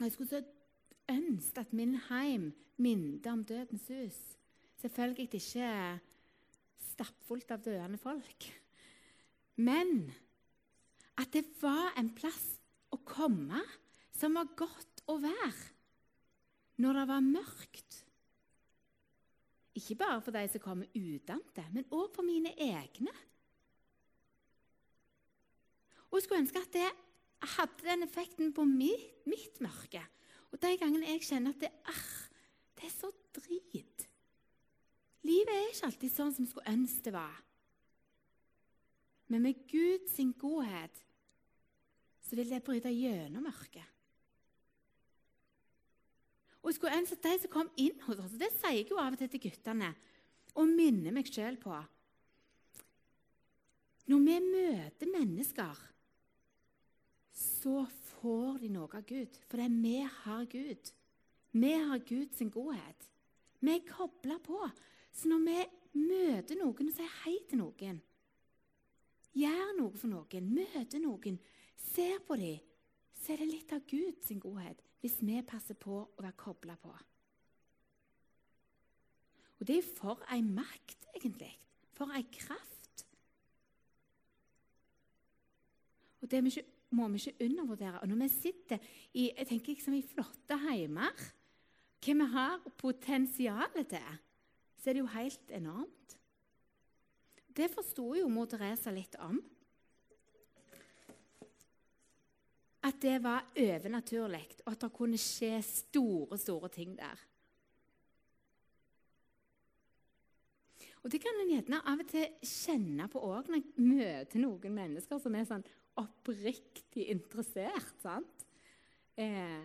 Jeg 0.00 0.14
skulle 0.14 0.30
så 0.30 0.40
ønske 1.12 1.62
at 1.62 1.74
min 1.76 1.94
heim 2.08 2.50
minnet 2.80 3.28
om 3.30 3.44
dødens 3.46 3.86
hus. 3.92 4.18
Selvfølgelig 4.80 5.28
ikke 5.28 5.70
stappfullt 6.90 7.54
av 7.54 7.62
døende 7.62 8.00
folk. 8.00 8.48
Men 9.60 10.10
at 11.20 11.30
det 11.36 11.44
var 11.60 11.92
en 12.00 12.10
plass 12.16 12.56
å 12.90 12.98
komme 13.06 13.60
som 14.16 14.34
var 14.34 14.50
godt 14.58 15.04
å 15.12 15.20
være 15.20 15.68
når 16.80 17.02
det 17.02 17.08
var 17.12 17.26
mørkt. 17.26 18.04
Ikke 19.78 20.00
bare 20.00 20.22
for 20.24 20.34
de 20.34 20.48
som 20.50 20.62
kommer 20.64 20.90
utenat, 20.96 21.60
men 21.70 21.86
òg 21.94 22.08
for 22.16 22.26
mine 22.26 22.56
egne. 22.56 23.12
Og 26.10 26.18
Jeg 26.18 26.26
skulle 26.26 26.42
ønske 26.42 26.62
at 26.62 26.72
det 26.74 26.88
hadde 27.56 27.86
den 27.86 28.02
effekten 28.04 28.52
på 28.52 28.64
mitt, 28.68 29.26
mitt 29.26 29.60
mørke. 29.62 30.02
Og 30.50 30.58
de 30.62 30.74
gangene 30.80 31.12
jeg 31.12 31.22
kjenner 31.28 31.54
at 31.54 31.62
det, 31.62 31.70
ah, 31.86 32.16
det 32.76 32.88
er 32.88 32.94
så 32.94 33.12
drit 33.36 34.06
Livet 35.26 35.52
er 35.52 35.68
ikke 35.68 35.88
alltid 35.90 36.12
sånn 36.14 36.32
som 36.32 36.46
vi 36.46 36.50
skulle 36.50 36.72
ønske 36.72 37.04
det 37.06 37.12
var. 37.12 37.40
Men 39.30 39.44
med 39.44 39.58
Guds 39.70 40.16
godhet 40.40 41.02
så 42.24 42.38
vil 42.38 42.50
det 42.50 42.62
bryte 42.64 42.90
gjennom 42.94 43.44
mørket. 43.44 43.84
Og 46.60 46.70
jeg 46.70 46.76
skulle 46.76 46.96
ønske 46.98 47.16
at 47.18 47.26
de 47.28 47.36
som 47.42 47.52
kom 47.52 47.70
inn 47.80 48.00
hos 48.06 48.20
oss, 48.20 48.36
det 48.40 48.50
sier 48.56 48.80
jeg 48.80 48.90
jo 48.90 48.98
av 49.00 49.14
og 49.14 49.20
til 49.20 49.30
til 49.32 49.44
guttene, 49.46 49.92
og 50.58 50.68
minner 50.68 51.14
meg 51.14 51.30
sjøl 51.30 51.56
på 51.60 51.72
Når 54.10 54.24
vi 54.26 54.36
møter 54.42 55.12
mennesker, 55.12 55.78
så 57.60 57.84
får 58.20 58.60
de 58.62 58.70
noe 58.72 58.88
av 58.96 59.04
Gud, 59.06 59.36
For 59.48 59.60
vi 59.68 59.96
har 60.02 60.44
Gud. 60.44 60.92
Vi 61.52 61.72
har 61.72 61.98
Guds 61.98 62.42
godhet. 62.52 63.10
Vi 63.60 63.74
er 63.74 63.86
kobla 63.88 64.38
på. 64.38 64.60
Så 65.12 65.28
når 65.28 65.44
vi 65.44 65.58
møter 66.06 66.56
noen 66.60 66.88
og 66.88 66.94
sier 66.94 67.16
hei 67.24 67.36
til 67.50 67.58
noen, 67.58 68.00
gjør 69.34 69.72
noe 69.78 69.98
for 69.98 70.10
noen, 70.10 70.52
møter 70.54 71.02
noen, 71.02 71.38
ser 71.76 72.20
på 72.26 72.38
dem, 72.38 72.60
så 73.20 73.34
er 73.34 73.42
det 73.42 73.50
litt 73.50 73.72
av 73.74 73.84
Guds 73.90 74.30
godhet 74.40 74.80
hvis 75.00 75.18
vi 75.24 75.40
passer 75.48 75.76
på 75.80 75.96
å 76.02 76.22
være 76.22 76.38
kobla 76.38 76.76
på. 76.80 76.92
Og 79.60 79.68
det 79.68 79.76
er 79.80 79.88
for 79.96 80.22
ei 80.32 80.40
makt, 80.44 81.10
egentlig. 81.16 81.50
For 81.96 82.12
ei 82.16 82.24
kraft. 82.32 83.04
Og 86.20 86.30
det 86.30 86.40
må 86.96 87.06
vi 87.12 87.20
ikke 87.20 87.46
undervurdere. 87.46 88.00
Og 88.00 88.10
når 88.10 88.22
vi 88.24 88.28
sitter 88.34 88.90
i, 89.12 89.28
jeg 89.28 89.46
tenker 89.46 89.74
liksom 89.74 89.94
i 89.98 90.06
flotte 90.06 90.58
heimer, 90.66 91.28
hva 92.00 92.16
vi 92.16 92.26
har 92.32 92.68
potensialet 92.80 93.92
til, 93.92 94.18
så 94.80 94.90
er 94.90 94.96
det 94.96 95.02
jo 95.04 95.14
helt 95.14 95.54
enormt. 95.54 96.18
Det 97.56 97.68
forsto 97.72 98.14
jo 98.16 98.28
mor 98.32 98.48
Teresa 98.48 98.92
litt 98.94 99.18
om. 99.20 99.40
at 102.82 102.96
det 103.02 103.18
var 103.22 103.44
overnaturlig, 103.58 104.46
og 104.64 104.72
at 104.72 104.84
det 104.84 104.92
kunne 104.92 105.18
skje 105.20 105.58
store, 105.62 106.38
store 106.38 106.68
ting 106.72 106.96
der. 106.98 107.26
Og 111.02 111.12
Det 111.12 111.20
kan 111.20 111.38
en 111.40 111.48
gjerne 111.48 111.80
av 111.88 112.00
og 112.02 112.08
til 112.08 112.26
kjenne 112.44 113.06
på 113.08 113.20
òg 113.24 113.48
når 113.48 113.62
jeg 113.62 113.84
møter 113.88 114.42
noen 114.42 114.74
mennesker 114.74 115.20
som 115.20 115.36
er 115.36 115.46
sånn 115.48 115.64
oppriktig 116.00 117.06
interessert. 117.12 117.94
sant? 118.02 118.46
Eh, 119.16 119.64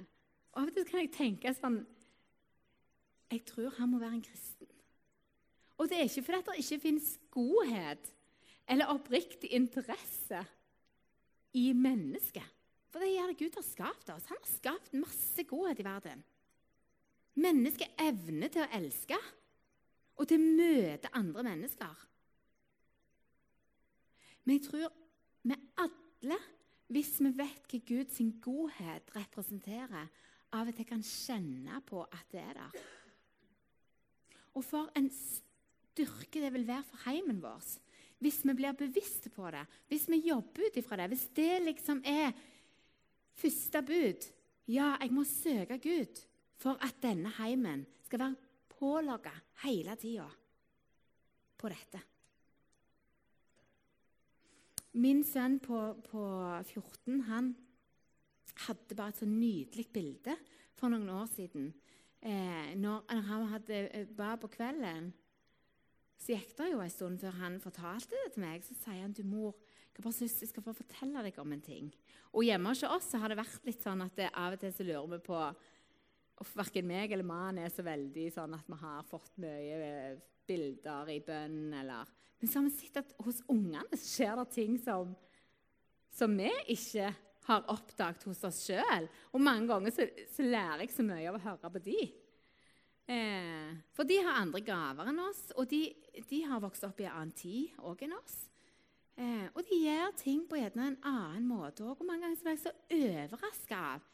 og 0.54 0.62
Av 0.62 0.70
og 0.70 0.76
til 0.76 0.88
kan 0.88 1.04
jeg 1.04 1.14
tenke 1.16 1.54
sånn 1.56 1.82
Jeg 3.32 3.42
tror 3.48 3.74
han 3.80 3.90
må 3.90 4.00
være 4.00 4.20
en 4.20 4.26
kristen. 4.26 4.70
Og 5.76 5.90
det 5.90 5.98
er 5.98 6.08
ikke 6.08 6.24
fordi 6.28 6.44
det 6.46 6.60
ikke 6.62 6.84
finnes 6.84 7.08
godhet 7.34 8.12
eller 8.70 8.92
oppriktig 8.94 9.50
interesse 9.54 10.44
i 11.58 11.72
mennesket. 11.74 12.46
For 12.90 13.04
det 13.04 13.12
gjør 13.12 13.32
det 13.32 13.40
Gud 13.42 13.58
har 13.60 13.66
skapt 13.68 14.12
oss. 14.14 14.30
Han 14.30 14.40
har 14.40 14.52
skapt 14.54 14.94
masse 14.96 15.44
godhet 15.50 15.82
i 15.82 15.86
verden. 15.86 16.24
Mennesket 17.36 18.00
evner 18.00 18.52
til 18.54 18.64
å 18.64 18.72
elske 18.78 19.18
og 20.16 20.30
til 20.30 20.40
å 20.40 20.54
møte 20.62 21.12
andre 21.18 21.44
mennesker. 21.50 22.06
Men 24.46 24.60
jeg 24.60 24.68
tror 24.70 24.94
vi 25.44 25.58
alle, 25.82 26.05
hvis 26.88 27.16
vi 27.20 27.32
vet 27.38 27.66
hva 27.72 27.80
Guds 27.88 28.22
godhet 28.44 29.16
representerer, 29.16 30.08
av 30.56 30.70
og 30.70 30.78
til 30.78 30.88
kan 30.88 31.02
kjenne 31.04 31.82
på 31.88 32.04
at 32.06 32.30
det 32.32 32.44
er 32.44 32.54
der. 32.60 32.84
Og 34.56 34.64
for 34.64 34.92
en 34.96 35.10
styrke 35.12 36.40
det 36.40 36.54
vil 36.54 36.68
være 36.68 36.86
for 36.88 37.10
heimen 37.10 37.42
vår 37.44 37.66
hvis 38.24 38.40
vi 38.48 38.54
blir 38.56 38.74
bevisste 38.78 39.30
på 39.30 39.50
det, 39.52 39.66
hvis 39.92 40.08
vi 40.10 40.22
jobber 40.30 40.70
ut 40.70 40.78
ifra 40.80 40.98
det, 41.02 41.10
hvis 41.12 41.28
det 41.36 41.54
liksom 41.66 42.04
er 42.08 42.32
Første 43.36 43.82
bud 43.84 44.26
ja, 44.72 44.94
jeg 45.02 45.12
må 45.12 45.26
søke 45.28 45.76
Gud 45.84 46.22
for 46.56 46.80
at 46.82 47.02
denne 47.04 47.34
heimen 47.36 47.84
skal 48.08 48.22
være 48.22 48.70
pålogga 48.72 49.34
hele 49.66 49.98
tida 50.00 50.30
på 51.60 51.70
dette. 51.70 52.00
Min 54.96 55.24
sønn 55.28 55.60
på, 55.60 55.78
på 56.08 56.24
14 56.64 57.26
han 57.28 57.52
hadde 58.66 58.96
bare 58.96 59.12
et 59.12 59.20
så 59.20 59.28
nydelig 59.28 59.90
bilde 59.94 60.36
for 60.80 60.92
noen 60.92 61.10
år 61.12 61.28
siden. 61.34 61.74
Eh, 62.24 62.72
når, 62.80 63.04
han 63.12 63.48
hadde 63.52 63.82
eh, 63.90 64.08
ba 64.16 64.34
på 64.40 64.50
kvelden, 64.54 65.12
så 66.16 66.32
gikk 66.32 66.56
det 66.58 66.70
jo 66.72 66.80
en 66.80 66.94
stund 66.94 67.20
før 67.22 67.36
han 67.42 67.60
fortalte 67.62 68.16
det 68.16 68.34
til 68.34 68.46
meg. 68.46 68.64
Så 68.64 68.78
sier 68.80 69.04
han 69.04 69.16
til 69.16 69.28
mor 69.28 69.54
jeg 69.96 70.04
bare 70.04 70.12
synes 70.18 70.42
jeg 70.42 70.50
skal 70.50 70.64
få 70.66 70.74
fortelle 70.76 71.22
deg 71.24 71.38
om 71.40 71.54
en 71.56 71.62
ting. 71.64 71.86
Og 72.36 72.44
Hjemme 72.44 72.74
hos 72.74 72.82
oss 72.84 73.14
så 73.14 73.20
har 73.22 73.32
det 73.32 73.40
vært 73.40 73.68
litt 73.68 73.84
sånn 73.84 74.04
at 74.04 74.18
det, 74.18 74.28
av 74.36 74.58
og 74.58 74.60
til 74.60 74.74
så 74.76 74.84
lurer 74.88 75.14
vi 75.16 75.22
på 75.24 75.40
Verken 76.52 76.84
meg 76.84 77.14
eller 77.16 77.24
mannen 77.24 77.62
er 77.64 77.72
så 77.72 77.80
veldig 77.86 78.26
sånn 78.36 78.58
at 78.58 78.68
vi 78.68 78.76
har 78.82 79.06
fått 79.08 79.38
mye 79.40 79.76
eh, 79.86 80.18
bilder 80.48 81.12
i 81.14 81.20
bønn. 81.26 81.74
eller... 81.74 82.10
Men 82.40 82.52
så 82.52 82.60
har 82.60 82.68
vi 82.68 82.74
sett 82.76 83.00
at 83.00 83.14
hos 83.26 83.42
ungene 83.52 84.00
skjer 84.00 84.36
det 84.42 84.50
ting 84.54 84.76
som, 84.82 85.14
som 86.14 86.36
vi 86.38 86.52
ikke 86.74 87.14
har 87.46 87.66
oppdaget 87.72 88.26
hos 88.30 88.44
oss 88.48 88.64
sjøl. 88.68 89.08
Og 89.34 89.42
mange 89.42 89.70
ganger 89.70 89.94
så, 89.94 90.08
så, 90.34 90.46
lærer 90.46 90.86
jeg 90.86 90.96
så 90.96 91.06
mye 91.06 91.30
av 91.30 91.38
å 91.38 91.44
høre 91.46 91.72
på 91.72 91.84
de. 91.86 92.00
Eh, 93.06 93.72
for 93.94 94.10
de 94.10 94.18
har 94.26 94.42
andre 94.42 94.64
gaver 94.66 95.12
enn 95.12 95.22
oss, 95.28 95.44
og 95.56 95.70
de, 95.70 95.84
de 96.30 96.42
har 96.50 96.64
vokst 96.64 96.88
opp 96.88 97.02
i 97.02 97.08
en 97.08 97.14
annen 97.14 97.36
tid 97.38 97.76
òg 97.86 98.06
enn 98.08 98.18
oss. 98.18 98.40
Eh, 99.16 99.46
og 99.54 99.62
de 99.70 99.78
gjør 99.80 100.16
ting 100.20 100.42
på 100.50 100.58
en 100.60 100.98
annen 100.98 101.46
måte 101.48 101.86
òg. 101.86 102.00
Og 102.00 102.08
mange 102.08 102.26
ganger 102.26 102.42
blir 102.42 102.58
jeg 102.58 102.66
så 102.66 102.74
overraska 102.98 103.84
av 103.94 104.10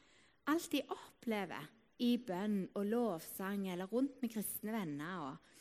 alt 0.52 0.74
de 0.74 0.84
opplever 0.92 1.70
i 2.02 2.16
bønn 2.18 2.64
og 2.76 2.86
lovsang 2.90 3.68
eller 3.72 3.90
rundt 3.90 4.20
med 4.22 4.34
kristne 4.34 4.76
venner. 4.76 5.26
Og, 5.30 5.58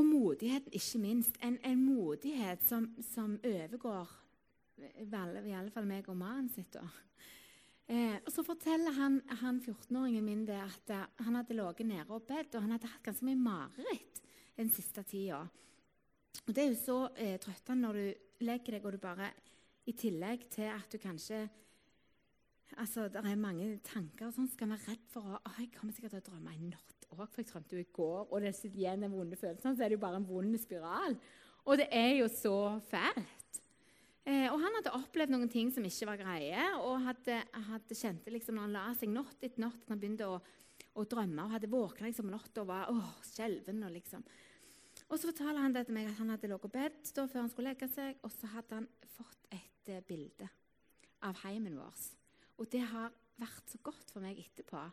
og 0.00 0.08
modigheten, 0.08 0.72
ikke 0.72 1.02
minst. 1.02 1.38
En, 1.44 1.58
en 1.64 1.84
modighet 1.84 2.64
som, 2.66 2.88
som, 3.12 3.36
overgår 3.44 4.16
i 4.80 5.52
alle 5.52 5.72
fall 5.74 5.88
meg 5.88 6.08
og 6.08 6.16
mannen 6.16 6.48
sitt. 6.52 6.76
Eh, 7.90 8.16
og 8.16 8.30
Så 8.32 8.44
forteller 8.46 8.96
han, 8.96 9.20
han 9.42 9.60
14-åringen 9.60 10.24
min 10.24 10.46
det 10.48 10.56
at 10.62 10.92
uh, 10.94 11.24
han 11.26 11.36
hadde 11.36 11.56
ligget 11.58 11.86
nede 11.86 12.08
og 12.08 12.24
bedt, 12.28 12.54
og 12.54 12.64
han 12.64 12.76
hadde 12.76 12.88
hatt 12.88 13.04
ganske 13.04 13.26
mye 13.28 13.40
mareritt 13.40 14.22
den 14.56 14.72
siste 14.72 15.04
tida. 15.04 15.42
Og 16.46 16.54
Det 16.54 16.64
er 16.64 16.70
jo 16.70 16.78
så 16.80 16.98
eh, 17.16 17.36
trøttende 17.42 17.86
når 17.86 17.98
du 17.98 18.46
legger 18.46 18.76
deg 18.76 18.86
og 18.86 18.94
du 18.94 19.02
bare 19.02 19.32
I 19.90 19.92
tillegg 19.92 20.46
til 20.54 20.70
at 20.70 20.86
du 20.92 20.98
kanskje 21.02 21.48
altså 22.78 23.08
Det 23.10 23.18
er 23.26 23.36
mange 23.36 23.80
tanker 23.82 24.28
og 24.28 24.34
sånn, 24.36 24.46
så 24.46 24.54
skal 24.54 24.70
være 24.70 24.92
redd 24.92 25.06
for 25.10 25.26
å, 25.26 25.40
å 25.42 25.54
Jeg 25.58 25.72
kommer 25.74 25.92
sikkert 25.92 26.14
til 26.14 26.22
å 26.22 26.28
drømme 26.30 26.54
i 26.54 26.68
natt 26.70 26.99
òg, 27.16 27.26
for 27.28 27.42
jeg 27.42 27.50
drømte 27.50 27.76
jo 27.76 27.82
i 27.82 27.92
går. 27.96 28.24
Og 28.28 28.44
det 28.44 28.54
sitter 28.56 28.82
igjen 28.82 29.06
en 29.06 29.14
vonde 29.14 29.38
følelse, 29.40 29.74
så 29.74 29.84
er 29.84 29.90
det 29.90 29.98
jo 29.98 30.04
bare 30.06 30.20
en 30.20 30.28
vond 30.28 30.58
spiral. 30.60 31.16
Og 31.66 31.80
det 31.80 31.88
er 31.92 32.14
jo 32.20 32.28
så 32.32 32.56
fælt. 32.90 33.60
Eh, 34.28 34.46
og 34.52 34.60
han 34.60 34.76
hadde 34.76 34.94
opplevd 34.98 35.32
noen 35.32 35.50
ting 35.50 35.70
som 35.72 35.84
ikke 35.86 36.10
var 36.10 36.20
greie, 36.20 36.64
og 36.84 37.00
hadde, 37.06 37.40
hadde 37.70 37.96
kjente 37.96 38.32
liksom 38.32 38.58
når 38.58 38.66
han 38.68 38.76
la 38.76 38.84
seg 38.98 39.12
natt 39.14 39.40
etter 39.40 39.64
natt, 39.64 39.88
han 39.88 40.00
begynte 40.00 40.28
å, 40.28 40.36
å 41.00 41.06
drømme 41.08 41.46
og 41.46 41.54
hadde 41.56 41.70
våkna 41.72 42.10
liksom, 42.10 42.28
natt 42.32 42.60
og 42.60 42.68
var 42.68 42.92
åh, 42.92 43.14
skjelven. 43.30 43.82
og 43.88 43.94
liksom 43.96 44.24
og 45.10 45.18
Så 45.18 45.30
fortalte 45.32 45.62
han 45.64 45.74
det 45.74 45.86
til 45.88 45.96
meg 45.96 46.10
at 46.10 46.18
han 46.20 46.30
hadde 46.30 46.46
ligget 46.46 46.62
på 46.62 46.74
bed 46.76 46.98
før 47.16 47.40
han 47.40 47.50
skulle 47.50 47.72
legge 47.72 47.88
seg, 47.90 48.20
og 48.22 48.30
så 48.34 48.50
hadde 48.52 48.76
han 48.78 48.86
fått 49.16 49.48
et 49.56 49.90
uh, 49.90 50.02
bilde 50.06 50.46
av 51.26 51.40
heimen 51.42 51.80
vår. 51.80 52.04
Og 52.60 52.68
det 52.70 52.84
har 52.92 53.10
vært 53.40 53.72
så 53.72 53.80
godt 53.82 54.12
for 54.12 54.22
meg 54.22 54.38
etterpå. 54.38 54.84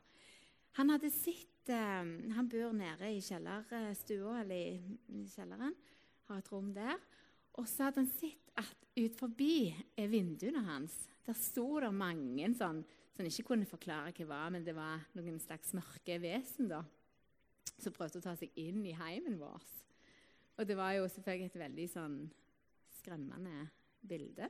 Han 0.78 0.93
hadde 0.93 1.09
sett 1.13 1.69
eh, 1.73 2.09
Han 2.38 2.49
bor 2.49 2.73
nede 2.78 3.11
i 3.13 3.21
kjellerstua, 3.21 4.41
eller 4.43 4.55
i, 4.55 5.23
kjelleren. 5.34 5.75
Har 6.28 6.41
et 6.41 6.51
rom 6.51 6.73
der. 6.75 6.97
Og 7.57 7.65
så 7.69 7.88
hadde 7.88 8.03
han 8.03 8.11
sett 8.19 8.51
at 8.57 8.88
ut 8.97 9.17
forbi 9.17 9.71
er 9.97 10.09
vinduene 10.11 10.63
hans 10.65 10.95
der 11.28 11.36
sto 11.36 11.65
det 11.84 11.89
mange 11.91 12.47
sånn 12.55 12.80
som 13.17 13.28
ikke 13.28 13.49
kunne 13.49 13.67
forklare 13.67 14.13
hva 14.13 14.19
det 14.21 14.28
var, 14.30 14.51
men 14.53 14.63
det 14.63 14.75
var 14.78 15.01
noen 15.17 15.39
slags 15.43 15.73
mørke 15.75 16.19
vesen 16.23 16.69
da, 16.69 16.84
som 17.82 17.95
prøvde 17.95 18.21
å 18.21 18.23
ta 18.23 18.36
seg 18.39 18.53
inn 18.61 18.86
i 18.88 18.93
heimen 18.95 19.36
vår. 19.41 19.65
Og 20.57 20.69
det 20.69 20.78
var 20.78 20.93
jo 20.95 21.09
selvfølgelig 21.11 21.49
et 21.49 21.59
veldig 21.63 21.88
sånn 21.91 22.15
skremmende 22.99 23.67
bilde. 24.07 24.47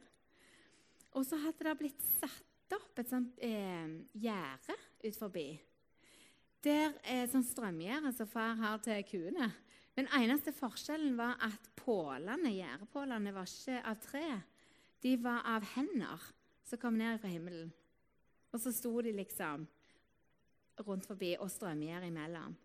Og 1.18 1.26
så 1.26 1.40
hadde 1.42 1.66
det 1.66 1.76
blitt 1.80 2.06
satt 2.20 2.78
opp 2.78 3.02
et 3.02 3.10
sånt 3.10 3.42
eh, 3.42 3.98
gjerde 4.14 4.78
ut 5.08 5.18
forbi. 5.18 5.48
Der 6.66 6.96
er 7.06 7.28
sånn 7.30 7.46
strømgjerde 7.46 8.12
som 8.18 8.30
far 8.30 8.58
har 8.60 8.82
til 8.84 9.04
kuene. 9.08 9.52
Men 9.98 10.10
eneste 10.14 10.54
forskjellen 10.54 11.16
var 11.18 11.40
at 11.46 11.72
pålene, 11.80 12.54
gjerdepålene 12.54 13.34
var 13.34 13.50
ikke 13.50 13.82
av 13.82 13.98
tre. 14.04 14.28
De 15.02 15.16
var 15.22 15.46
av 15.46 15.66
hender 15.76 16.30
som 16.68 16.82
kom 16.82 16.98
ned 17.00 17.22
fra 17.22 17.32
himmelen. 17.32 17.72
Og 18.54 18.62
så 18.62 18.74
sto 18.74 18.94
de 19.02 19.14
liksom 19.18 19.66
rundt 20.86 21.08
forbi 21.10 21.34
og 21.42 21.50
strømgjerde 21.50 22.10
imellom. 22.12 22.56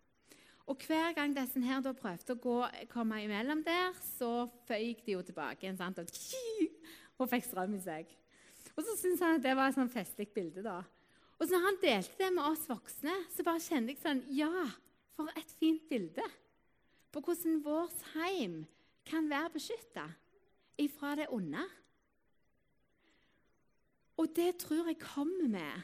Og 0.69 0.79
hver 0.87 1.11
gang 1.17 1.33
disse 1.35 1.59
her 1.59 1.81
da 1.83 1.91
prøvde 1.97 2.35
å 2.35 2.39
gå, 2.39 2.57
komme 2.91 3.19
imellom 3.25 3.63
der, 3.65 3.97
så 4.15 4.45
føyk 4.69 5.01
de 5.05 5.17
jo 5.17 5.23
tilbake 5.25 5.65
igjen 5.65 5.79
sant? 5.79 5.99
Og, 5.99 6.07
og 7.19 7.31
fikk 7.33 7.49
strøm 7.49 7.75
i 7.75 7.81
seg. 7.83 8.13
Og 8.73 8.85
så 8.85 8.95
syntes 8.97 9.25
han 9.25 9.39
at 9.39 9.43
det 9.43 9.55
var 9.57 9.69
et 9.69 9.77
sånn 9.77 9.91
festlig 9.91 10.29
bilde. 10.33 10.63
da. 10.63 10.79
Og 11.43 11.49
så 11.49 11.57
når 11.57 11.65
han 11.65 11.77
delte 11.81 12.15
det 12.21 12.27
med 12.31 12.45
oss 12.47 12.61
voksne, 12.71 13.13
så 13.35 13.43
bare 13.43 13.59
kjente 13.59 13.91
jeg 13.91 13.99
sånn 13.99 14.21
Ja, 14.31 14.63
for 15.11 15.27
et 15.35 15.49
fint 15.59 15.83
bilde 15.89 16.23
på 17.11 17.19
hvordan 17.19 17.57
vårt 17.65 18.05
heim 18.13 18.61
kan 19.03 19.27
være 19.27 19.51
beskytta 19.57 20.05
ifra 20.79 21.17
det 21.19 21.27
onde. 21.35 21.65
Og 24.15 24.31
det 24.39 24.53
tror 24.63 24.87
jeg 24.87 25.01
kommer 25.03 25.51
med 25.51 25.83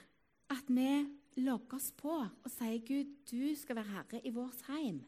at 0.55 0.71
vi 0.71 1.43
logger 1.43 1.75
oss 1.75 1.91
på 1.91 2.15
og 2.23 2.49
sier 2.55 2.79
Gud, 2.79 3.11
du 3.27 3.51
skal 3.59 3.81
være 3.81 3.97
herre 3.97 4.23
i 4.23 4.31
vårt 4.31 4.63
heim. 4.71 5.03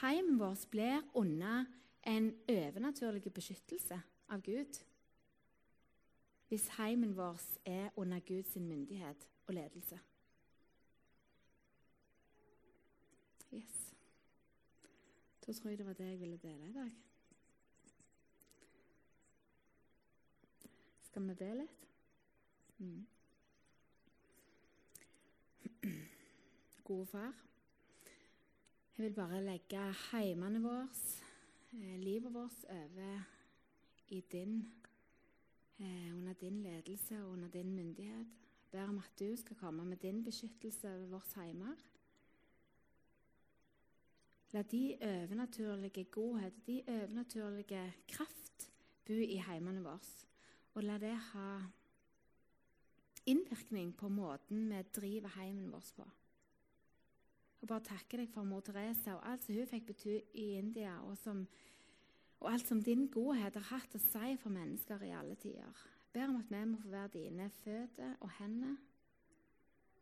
Heimen 0.00 0.40
vår 0.40 0.64
blir 0.72 1.04
under 1.12 1.66
en 2.08 2.32
overnaturlig 2.48 3.28
beskyttelse 3.36 4.00
av 4.32 4.48
Gud 4.48 4.80
hvis 6.50 6.68
heimen 6.68 7.16
vår 7.16 7.40
er 7.64 7.90
under 7.96 8.20
Guds 8.20 8.56
myndighet 8.56 9.28
og 9.46 9.54
ledelse. 9.54 10.00
Yes. 13.54 13.94
Da 15.46 15.52
tror 15.52 15.70
jeg 15.70 15.78
det 15.78 15.86
var 15.86 15.92
det 15.92 16.08
jeg 16.08 16.20
ville 16.20 16.36
dele 16.36 16.68
i 16.68 16.72
dag. 16.72 16.90
Skal 21.02 21.28
vi 21.28 21.34
be 21.34 21.54
litt? 21.54 21.86
Mm. 22.78 23.06
Gode 26.84 27.06
far, 27.06 27.34
jeg 28.96 29.04
vil 29.04 29.14
bare 29.14 29.42
legge 29.44 29.92
heimene 30.10 30.62
våre, 30.62 30.88
eh, 31.72 31.98
livet 31.98 32.34
vårt, 32.34 32.64
over 32.64 33.22
i 34.08 34.20
din 34.32 34.79
eh, 35.80 36.16
under 36.16 36.32
din 36.32 36.62
ledelse 36.62 37.22
og 37.22 37.30
under 37.30 37.48
din 37.48 37.74
myndighet. 37.74 38.26
Ber 38.70 38.88
om 38.88 38.98
at 38.98 39.18
du 39.18 39.36
skal 39.36 39.56
komme 39.56 39.84
med 39.84 39.96
din 39.96 40.24
beskyttelse 40.24 40.88
over 40.88 41.06
vårt 41.06 41.34
heimer. 41.34 41.74
La 44.52 44.62
de 44.62 44.96
overnaturlige 45.00 46.04
godhet, 46.04 46.66
de 46.66 46.82
overnaturlige 46.88 47.94
kraft, 48.08 48.70
bo 49.06 49.12
i 49.12 49.42
heimene 49.46 49.82
våre. 49.82 50.26
Og 50.74 50.84
la 50.84 50.98
det 50.98 51.16
ha 51.16 51.60
innvirkning 53.26 53.96
på 53.96 54.08
måten 54.08 54.68
vi 54.70 54.82
driver 54.94 55.28
heimen 55.28 55.72
vår 55.72 55.92
på. 55.96 56.06
Og 57.60 57.68
bare 57.68 57.84
takke 57.84 58.22
deg 58.22 58.30
for 58.32 58.48
mor 58.48 58.62
Therese 58.64 59.12
og 59.12 59.26
alt 59.28 59.44
som 59.44 59.54
hun 59.54 59.68
fikk 59.68 59.90
bety 59.90 60.16
i 60.40 60.46
India, 60.58 60.96
og 61.04 61.18
som 61.18 61.44
og 62.40 62.52
alt 62.52 62.68
som 62.68 62.82
din 62.82 63.06
godhet 63.12 63.54
har 63.54 63.68
hatt 63.76 63.94
å 63.94 64.00
si 64.00 64.36
for 64.40 64.52
mennesker 64.54 65.02
i 65.04 65.12
alle 65.16 65.36
tider. 65.40 65.84
Ber 66.12 66.28
om 66.28 66.40
at 66.40 66.50
vi 66.50 66.64
må 66.66 66.80
få 66.80 66.88
være 66.90 67.12
dine 67.14 67.50
føtter 67.60 68.16
og 68.20 68.30
hender, 68.38 68.76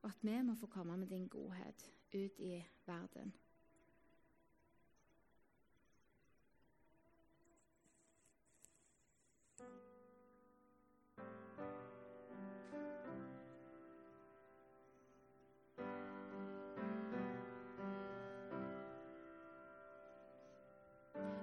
og 0.02 0.10
at 0.10 0.22
vi 0.22 0.38
må 0.42 0.54
få 0.54 0.70
komme 0.70 0.96
med 0.96 1.10
din 1.10 1.28
godhet 1.28 1.90
ut 2.14 2.40
i 2.40 2.62
verden. 2.86 3.34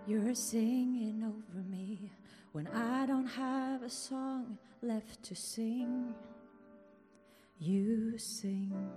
You're 0.08 0.36
singing 0.36 1.24
over 1.24 1.68
me 1.68 2.12
when 2.52 2.68
I 2.68 3.08
don't 3.08 3.26
have 3.26 3.82
a 3.82 3.90
song 3.90 4.60
left 4.84 5.24
to 5.24 5.36
sing. 5.36 6.14
You 7.58 8.16
sing. 8.20 8.92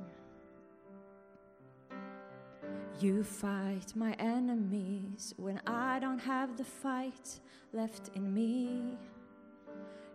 You 3.01 3.25
fight 3.25 3.95
my 3.95 4.13
enemies 4.19 5.33
when 5.39 5.63
I 5.67 5.99
don't 5.99 6.19
have 6.19 6.59
the 6.59 6.65
fight 6.65 7.41
left 7.73 8.11
in 8.15 8.35
me. 8.35 8.99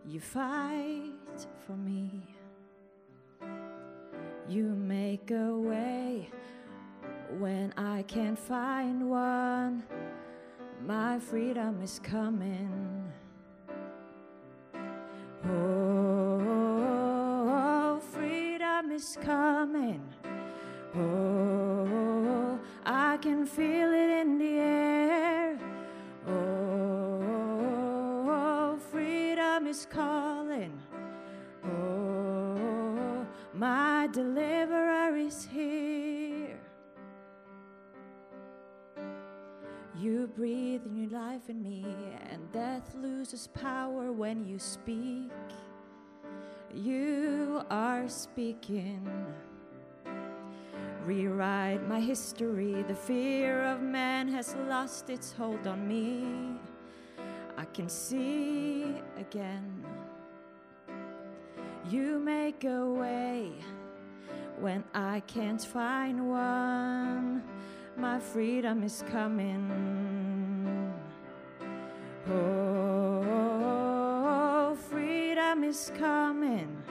You 0.06 0.20
fight 0.20 1.46
for 1.66 1.72
me. 1.72 2.22
You 4.48 4.64
make 4.64 5.32
a 5.32 5.56
way 5.56 6.30
when 7.38 7.74
I 7.76 8.02
can't 8.02 8.38
find 8.38 9.10
one. 9.10 9.82
My 10.86 11.18
freedom 11.18 11.80
is 11.82 11.98
coming. 11.98 13.10
Oh, 15.48 16.40
freedom 18.12 18.90
is 18.90 19.16
coming. 19.22 20.02
Oh, 20.94 22.58
I 22.84 23.16
can 23.16 23.46
feel 23.46 23.94
it 23.94 24.10
breathe 40.36 40.82
new 40.86 41.08
life 41.10 41.48
in 41.48 41.62
me, 41.62 41.84
and 42.30 42.50
death 42.52 42.94
loses 42.96 43.46
power 43.48 44.10
when 44.10 44.44
you 44.44 44.58
speak. 44.58 45.30
You 46.74 47.62
are 47.70 48.08
speaking. 48.08 49.08
Rewrite 51.04 51.86
my 51.88 52.00
history. 52.00 52.82
The 52.88 52.94
fear 52.94 53.62
of 53.62 53.80
man 53.80 54.26
has 54.28 54.56
lost 54.68 55.08
its 55.08 55.32
hold 55.32 55.66
on 55.66 55.86
me. 55.86 56.58
I 57.56 57.64
can 57.66 57.88
see 57.88 58.86
again. 59.16 59.84
You 61.88 62.18
make 62.18 62.64
a 62.64 62.84
way 62.86 63.52
when 64.58 64.82
I 64.94 65.20
can't 65.20 65.62
find 65.62 66.28
one. 66.28 67.42
My 67.96 68.18
freedom 68.18 68.82
is 68.82 69.04
coming. 69.12 70.23
Oh, 72.30 73.26
freedom 74.88 75.64
is 75.64 75.92
coming. 75.98 76.82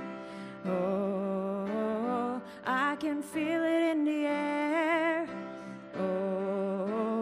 Oh, 0.66 2.40
I 2.66 2.96
can 2.98 3.24
feel 3.24 3.64
it 3.64 3.84
in 3.92 4.06
the 4.06 4.26
air. 4.28 5.28
Oh, 5.98 7.20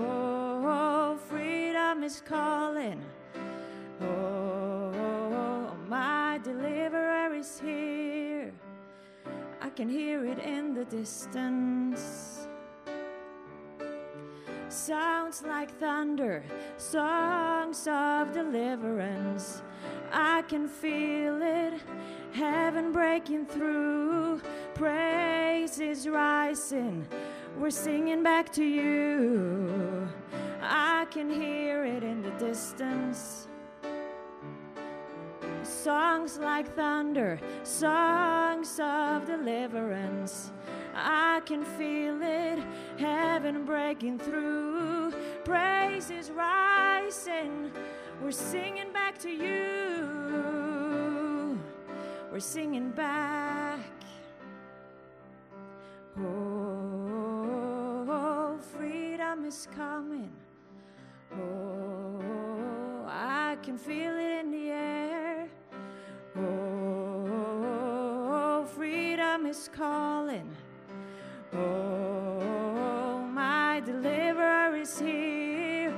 freedom 1.30 2.04
is 2.04 2.22
calling. 2.26 3.02
Oh, 4.02 5.74
my 5.88 6.38
deliverer 6.44 7.34
is 7.34 7.62
here. 7.62 8.52
I 9.62 9.70
can 9.70 9.88
hear 9.88 10.26
it 10.26 10.40
in 10.40 10.74
the 10.74 10.84
distance. 10.84 12.41
Sounds 14.72 15.44
like 15.44 15.70
thunder, 15.80 16.46
songs 16.78 17.90
of 17.90 18.32
deliverance. 18.32 19.62
I 20.14 20.44
can 20.44 20.66
feel 20.70 21.42
it, 21.42 21.74
heaven 22.32 22.94
breaking 22.94 23.48
through, 23.48 24.40
praise 24.74 25.82
is 25.82 26.08
rising. 26.08 27.06
We're 27.60 27.70
singing 27.70 28.24
back 28.24 28.50
to 28.54 28.64
you. 28.64 30.08
I 30.62 31.06
can 31.12 31.30
hear 31.30 31.84
it 31.84 32.02
in 32.02 32.22
the 32.22 32.32
distance. 32.32 33.50
Songs 35.64 36.38
like 36.38 36.74
thunder, 36.78 37.42
songs 37.64 38.80
of 38.82 39.26
deliverance. 39.26 40.54
I 40.94 41.42
can 41.46 41.64
feel 41.64 42.22
it, 42.22 42.60
heaven 42.98 43.66
breaking 43.66 44.20
through, 44.20 45.14
praise 45.44 46.10
is 46.12 46.32
rising. 46.32 47.72
We're 48.22 48.32
singing 48.32 48.92
back 48.94 49.18
to 49.20 49.30
you. 49.30 50.52
We're 52.32 52.40
singing 52.40 52.92
back. 52.92 53.80
Oh, 56.20 57.38
freedom 58.78 59.46
is 59.46 59.68
coming. 59.76 60.32
Oh, 61.34 63.06
I 63.08 63.58
can 63.64 63.78
feel 63.78 64.14
it 64.18 64.40
in 64.42 64.52
the 64.52 64.70
air. 64.70 65.50
Oh, 66.38 67.62
freedom 68.76 69.46
is 69.46 69.70
calling. 69.74 70.56
Oh, 71.54 73.20
my 73.34 73.82
deliverer 73.86 74.76
is 74.76 74.98
here. 74.98 75.94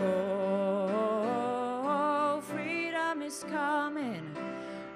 Oh, 0.00 1.22
freedom 2.42 3.22
is 3.22 3.44
coming. 3.48 4.36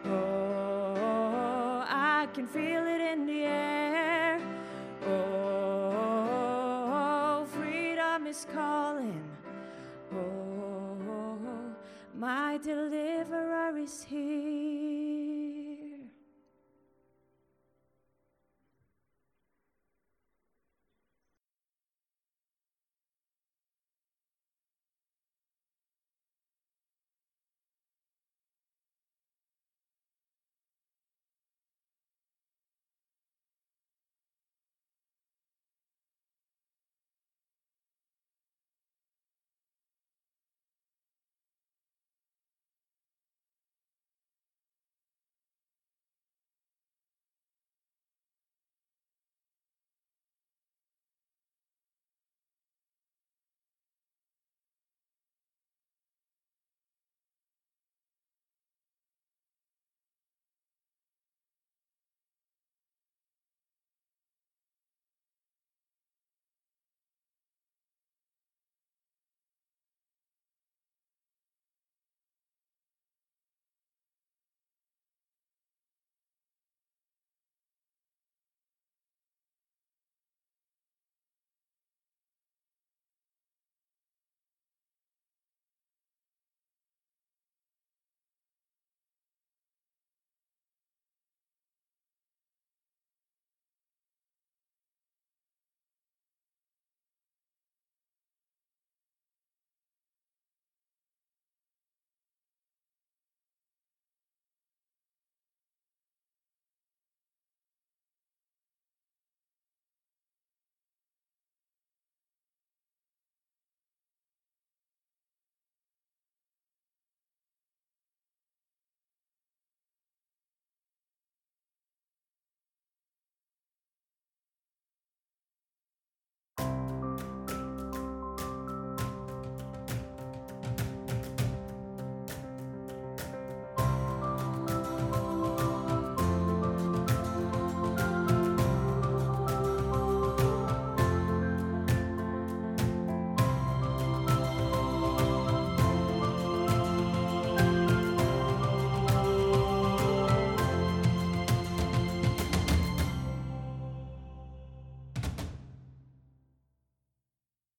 Oh, 0.05 1.85
I 1.87 2.27
can 2.35 2.47
feel 2.49 2.85
it 2.87 2.92